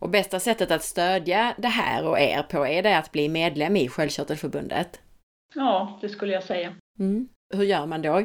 [0.00, 3.76] Och bästa sättet att stödja det här och er på, är det att bli medlem
[3.76, 5.00] i Sköldkörtelförbundet?
[5.54, 6.74] Ja, det skulle jag säga.
[6.98, 7.28] Mm.
[7.54, 8.24] Hur gör man då?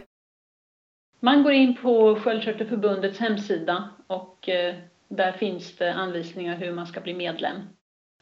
[1.20, 4.76] Man går in på Sköldkörtelförbundets hemsida och eh,
[5.08, 7.56] där finns det anvisningar hur man ska bli medlem.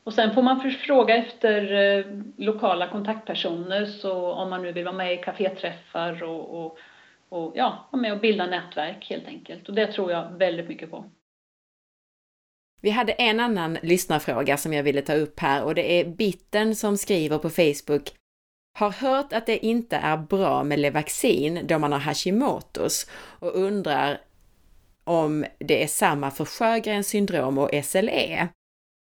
[0.04, 2.06] Och sen får man fråga efter eh,
[2.38, 6.78] lokala kontaktpersoner, så om man nu vill vara med i kaféträffar och, och,
[7.30, 9.70] och ja, vara med och bilda nätverk helt enkelt.
[9.70, 11.06] Och det tror jag väldigt mycket på.
[12.82, 16.76] Vi hade en annan lyssnarfråga som jag ville ta upp här och det är Bitten
[16.76, 18.14] som skriver på Facebook
[18.74, 23.10] har hört att det inte är bra med Levaxin då man har Hashimotos
[23.40, 24.22] och undrar
[25.04, 28.48] om det är samma för Sjögrens syndrom och SLE.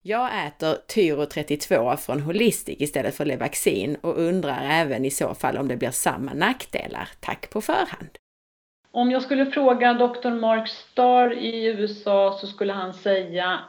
[0.07, 5.59] Jag äter Tyro 32 från Holistic istället för Levaxin och undrar även i så fall
[5.59, 7.09] om det blir samma nackdelar.
[7.21, 8.09] Tack på förhand!
[8.91, 10.31] Om jag skulle fråga Dr.
[10.31, 13.61] Mark Starr i USA så skulle han säga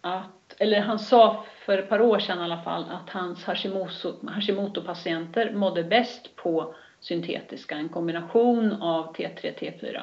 [0.00, 5.54] att, eller han sa för ett par år sedan i alla fall, att hans Hashimoto-patienter
[5.54, 10.02] mådde bäst på syntetiska, en kombination av T3 T4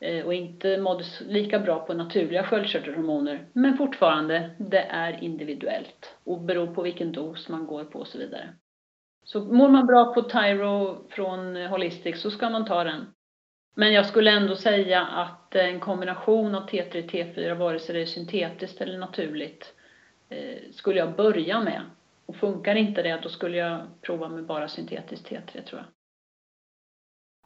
[0.00, 3.46] Eh, och inte mådde lika bra på naturliga sköldkörtelhormoner.
[3.52, 8.18] Men fortfarande, det är individuellt och beror på vilken dos man går på och så
[8.18, 8.48] vidare.
[9.24, 13.06] Så mår man bra på Tyro från Holistic så ska man ta den.
[13.74, 18.06] Men jag skulle ändå säga att en kombination av T3 T4, vare sig det är
[18.06, 19.74] syntetiskt eller naturligt,
[20.28, 21.82] eh, skulle jag börja med.
[22.26, 25.97] Och funkar inte det, då skulle jag prova med bara syntetiskt T3 tror jag.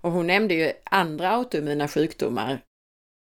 [0.03, 2.59] Och hon nämnde ju andra autoimmuna sjukdomar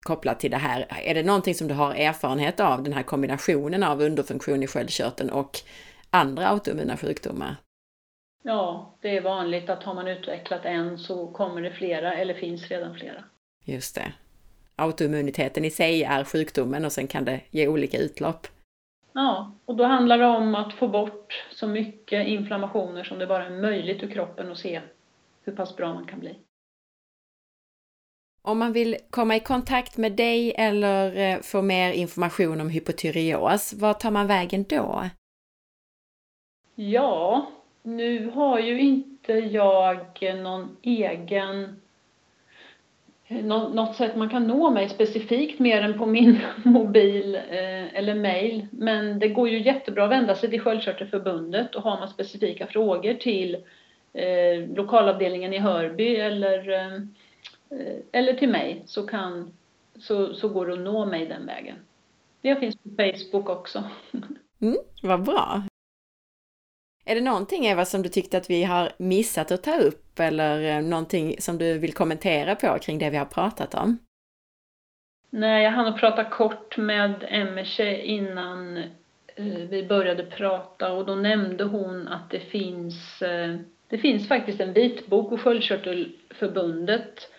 [0.06, 0.88] kopplat till det här.
[1.04, 5.30] Är det någonting som du har erfarenhet av, den här kombinationen av underfunktion i sköldkörteln
[5.30, 5.60] och
[6.10, 7.56] andra autoimmuna sjukdomar?
[8.44, 12.68] Ja, det är vanligt att har man utvecklat en så kommer det flera eller finns
[12.68, 13.24] redan flera.
[13.66, 14.14] Just det.
[14.76, 18.48] Autoimmuniteten i sig är sjukdomen och sen kan det ge olika utlopp.
[19.14, 23.46] Ja, och då handlar det om att få bort så mycket inflammationer som det bara
[23.46, 24.82] är möjligt ur kroppen och se
[25.44, 26.40] hur pass bra man kan bli.
[28.42, 33.74] Om man vill komma i kontakt med dig eller eh, få mer information om hypotyreos,
[33.74, 35.10] var tar man vägen då?
[36.76, 37.52] Ja,
[37.84, 40.00] nu har ju inte jag
[40.36, 41.80] någon egen
[43.30, 48.68] något sätt man kan nå mig specifikt mer än på min mobil eh, eller mail.
[48.72, 53.14] Men det går ju jättebra att vända sig till Sköldkörtelförbundet och har man specifika frågor
[53.14, 53.56] till
[54.14, 57.00] eh, lokalavdelningen i Hörby eller, eh,
[58.12, 59.54] eller till mig så, kan,
[60.00, 61.76] så, så går det att nå mig den vägen.
[62.42, 63.84] Det finns på Facebook också.
[64.62, 65.64] Mm, vad bra!
[67.06, 70.78] Är det någonting Eva som du tyckte att vi har missat att ta upp eller
[70.78, 73.98] eh, någonting som du vill kommentera på kring det vi har pratat om?
[75.30, 78.78] Nej, jag hann prata kort med Emmerche innan
[79.36, 83.56] eh, vi började prata och då nämnde hon att det finns, eh,
[83.88, 87.30] det finns faktiskt en vitbok på Sköldkörtelförbundet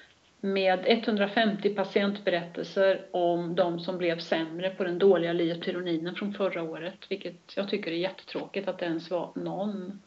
[0.41, 6.99] med 150 patientberättelser om de som blev sämre på den dåliga liotyroninen från förra året,
[7.09, 10.03] vilket jag tycker är jättetråkigt att det ens var någon.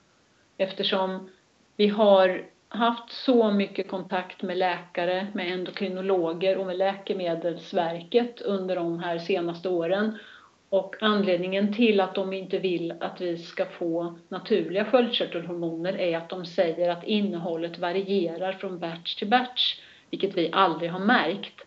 [0.57, 1.29] Eftersom
[1.75, 8.99] vi har haft så mycket kontakt med läkare, med endokrinologer och med Läkemedelsverket under de
[8.99, 10.17] här senaste åren.
[10.69, 16.29] Och anledningen till att de inte vill att vi ska få naturliga sköldkörtelhormoner är att
[16.29, 19.79] de säger att innehållet varierar från batch till batch
[20.14, 21.61] vilket vi aldrig har märkt.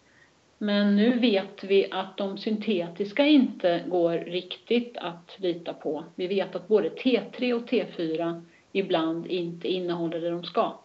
[0.58, 6.04] Men nu vet vi att de syntetiska inte går riktigt att lita på.
[6.14, 8.42] Vi vet att både T3 och T4
[8.72, 10.78] ibland inte innehåller det de ska.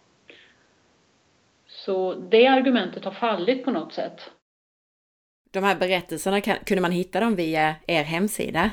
[1.66, 4.30] Så det argumentet har fallit på något sätt.
[5.50, 8.70] De här berättelserna, kunde man hitta dem via er hemsida?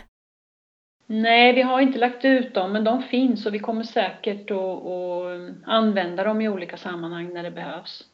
[1.06, 4.58] Nej, vi har inte lagt ut dem, men de finns och vi kommer säkert att,
[4.58, 8.09] att använda dem i olika sammanhang när det behövs.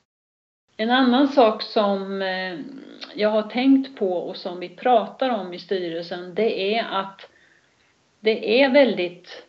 [0.78, 2.60] En annan sak som eh,
[3.16, 7.30] jag har tänkt på och som vi pratar om i styrelsen det är att
[8.20, 9.46] det är väldigt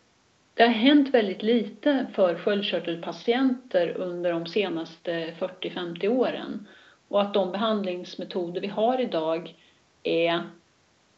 [0.53, 6.67] det har hänt väldigt lite för sköldkörtelpatienter under de senaste 40-50 åren.
[7.07, 9.55] Och att de behandlingsmetoder vi har idag
[10.03, 10.41] är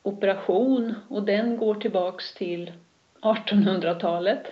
[0.03, 2.72] operation och den går tillbaks till
[3.22, 4.51] 1800-talet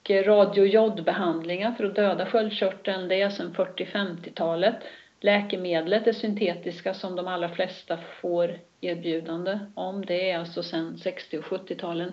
[0.00, 4.76] och eh, radiojodbehandlingar för att döda sköldkörteln, det är alltså sedan 40-50-talet.
[5.20, 10.04] Läkemedlet är syntetiska som de allra flesta får erbjudande om.
[10.04, 12.12] Det är alltså sedan 60 och 70-talen.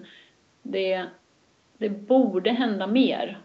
[0.62, 1.06] Det,
[1.78, 3.40] det borde hända mer.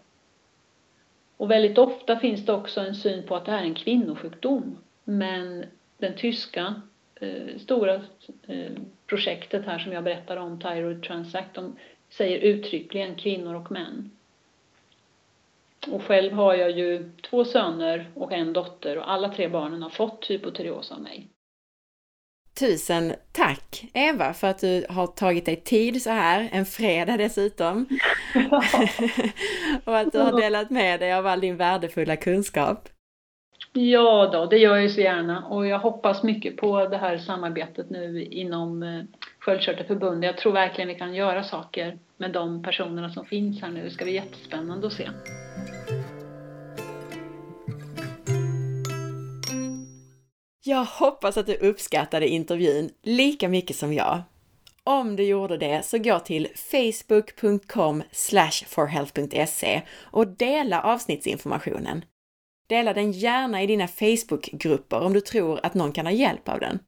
[1.36, 4.78] Och väldigt ofta finns det också en syn på att det här är en kvinnosjukdom.
[5.04, 5.64] Men
[5.98, 6.82] den tyska
[7.14, 7.94] eh, stora
[8.46, 8.72] eh,
[9.06, 11.76] projektet här som jag berättade om, Thyroid Transact, de
[12.10, 14.10] säger uttryckligen kvinnor och män.
[15.90, 19.90] Och själv har jag ju två söner och en dotter och alla tre barnen har
[19.90, 21.28] fått hypotyreos av mig.
[22.60, 27.86] Tusen tack Eva för att du har tagit dig tid så här, en fredag dessutom.
[29.84, 32.88] och att du har delat med dig av all din värdefulla kunskap.
[33.72, 37.18] Ja då, det gör jag ju så gärna och jag hoppas mycket på det här
[37.18, 38.82] samarbetet nu inom
[39.42, 40.22] sköldkörtelförbund.
[40.22, 40.30] Sköldkörtelförbundet.
[40.30, 43.84] Jag tror verkligen vi kan göra saker med de personerna som finns här nu.
[43.84, 45.08] Det ska bli jättespännande att se.
[50.64, 54.22] Jag hoppas att du uppskattade intervjun lika mycket som jag.
[54.84, 58.02] Om du gjorde det så gå till facebook.com
[58.66, 62.04] forhealth.se och dela avsnittsinformationen.
[62.68, 66.60] Dela den gärna i dina Facebookgrupper om du tror att någon kan ha hjälp av
[66.60, 66.78] den.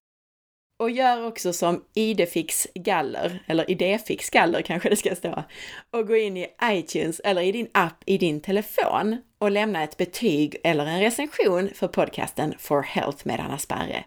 [0.78, 5.44] Och gör också som Idefix Galler, eller Idefix Galler kanske det ska stå,
[5.90, 9.96] och gå in i iTunes eller i din app i din telefon och lämna ett
[9.96, 14.04] betyg eller en recension för podcasten For Health med Anna Sparre.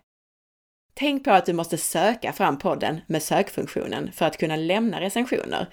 [0.94, 5.68] Tänk på att du måste söka fram podden med sökfunktionen för att kunna lämna recensioner.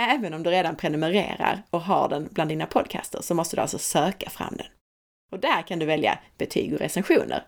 [0.00, 3.78] Även om du redan prenumererar och har den bland dina podcaster så måste du alltså
[3.78, 4.66] söka fram den.
[5.32, 7.42] Och där kan du välja betyg och recensioner.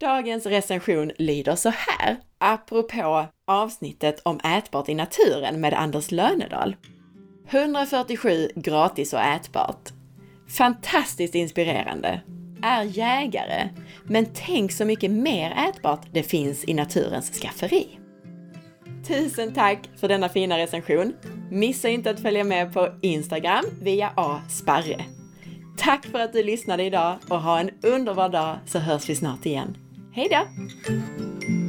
[0.00, 6.76] Dagens recension lyder så här, apropå avsnittet om ätbart i naturen med Anders Lönedal.
[7.50, 9.88] 147 gratis och ätbart.
[10.58, 12.20] Fantastiskt inspirerande.
[12.62, 13.68] Är jägare.
[14.04, 17.98] Men tänk så mycket mer ätbart det finns i naturens skafferi.
[19.08, 21.12] Tusen tack för denna fina recension!
[21.50, 25.04] Missa inte att följa med på Instagram via asparre.
[25.78, 29.46] Tack för att du lyssnade idag och ha en underbar dag så hörs vi snart
[29.46, 29.76] igen.
[30.18, 31.67] Hej då!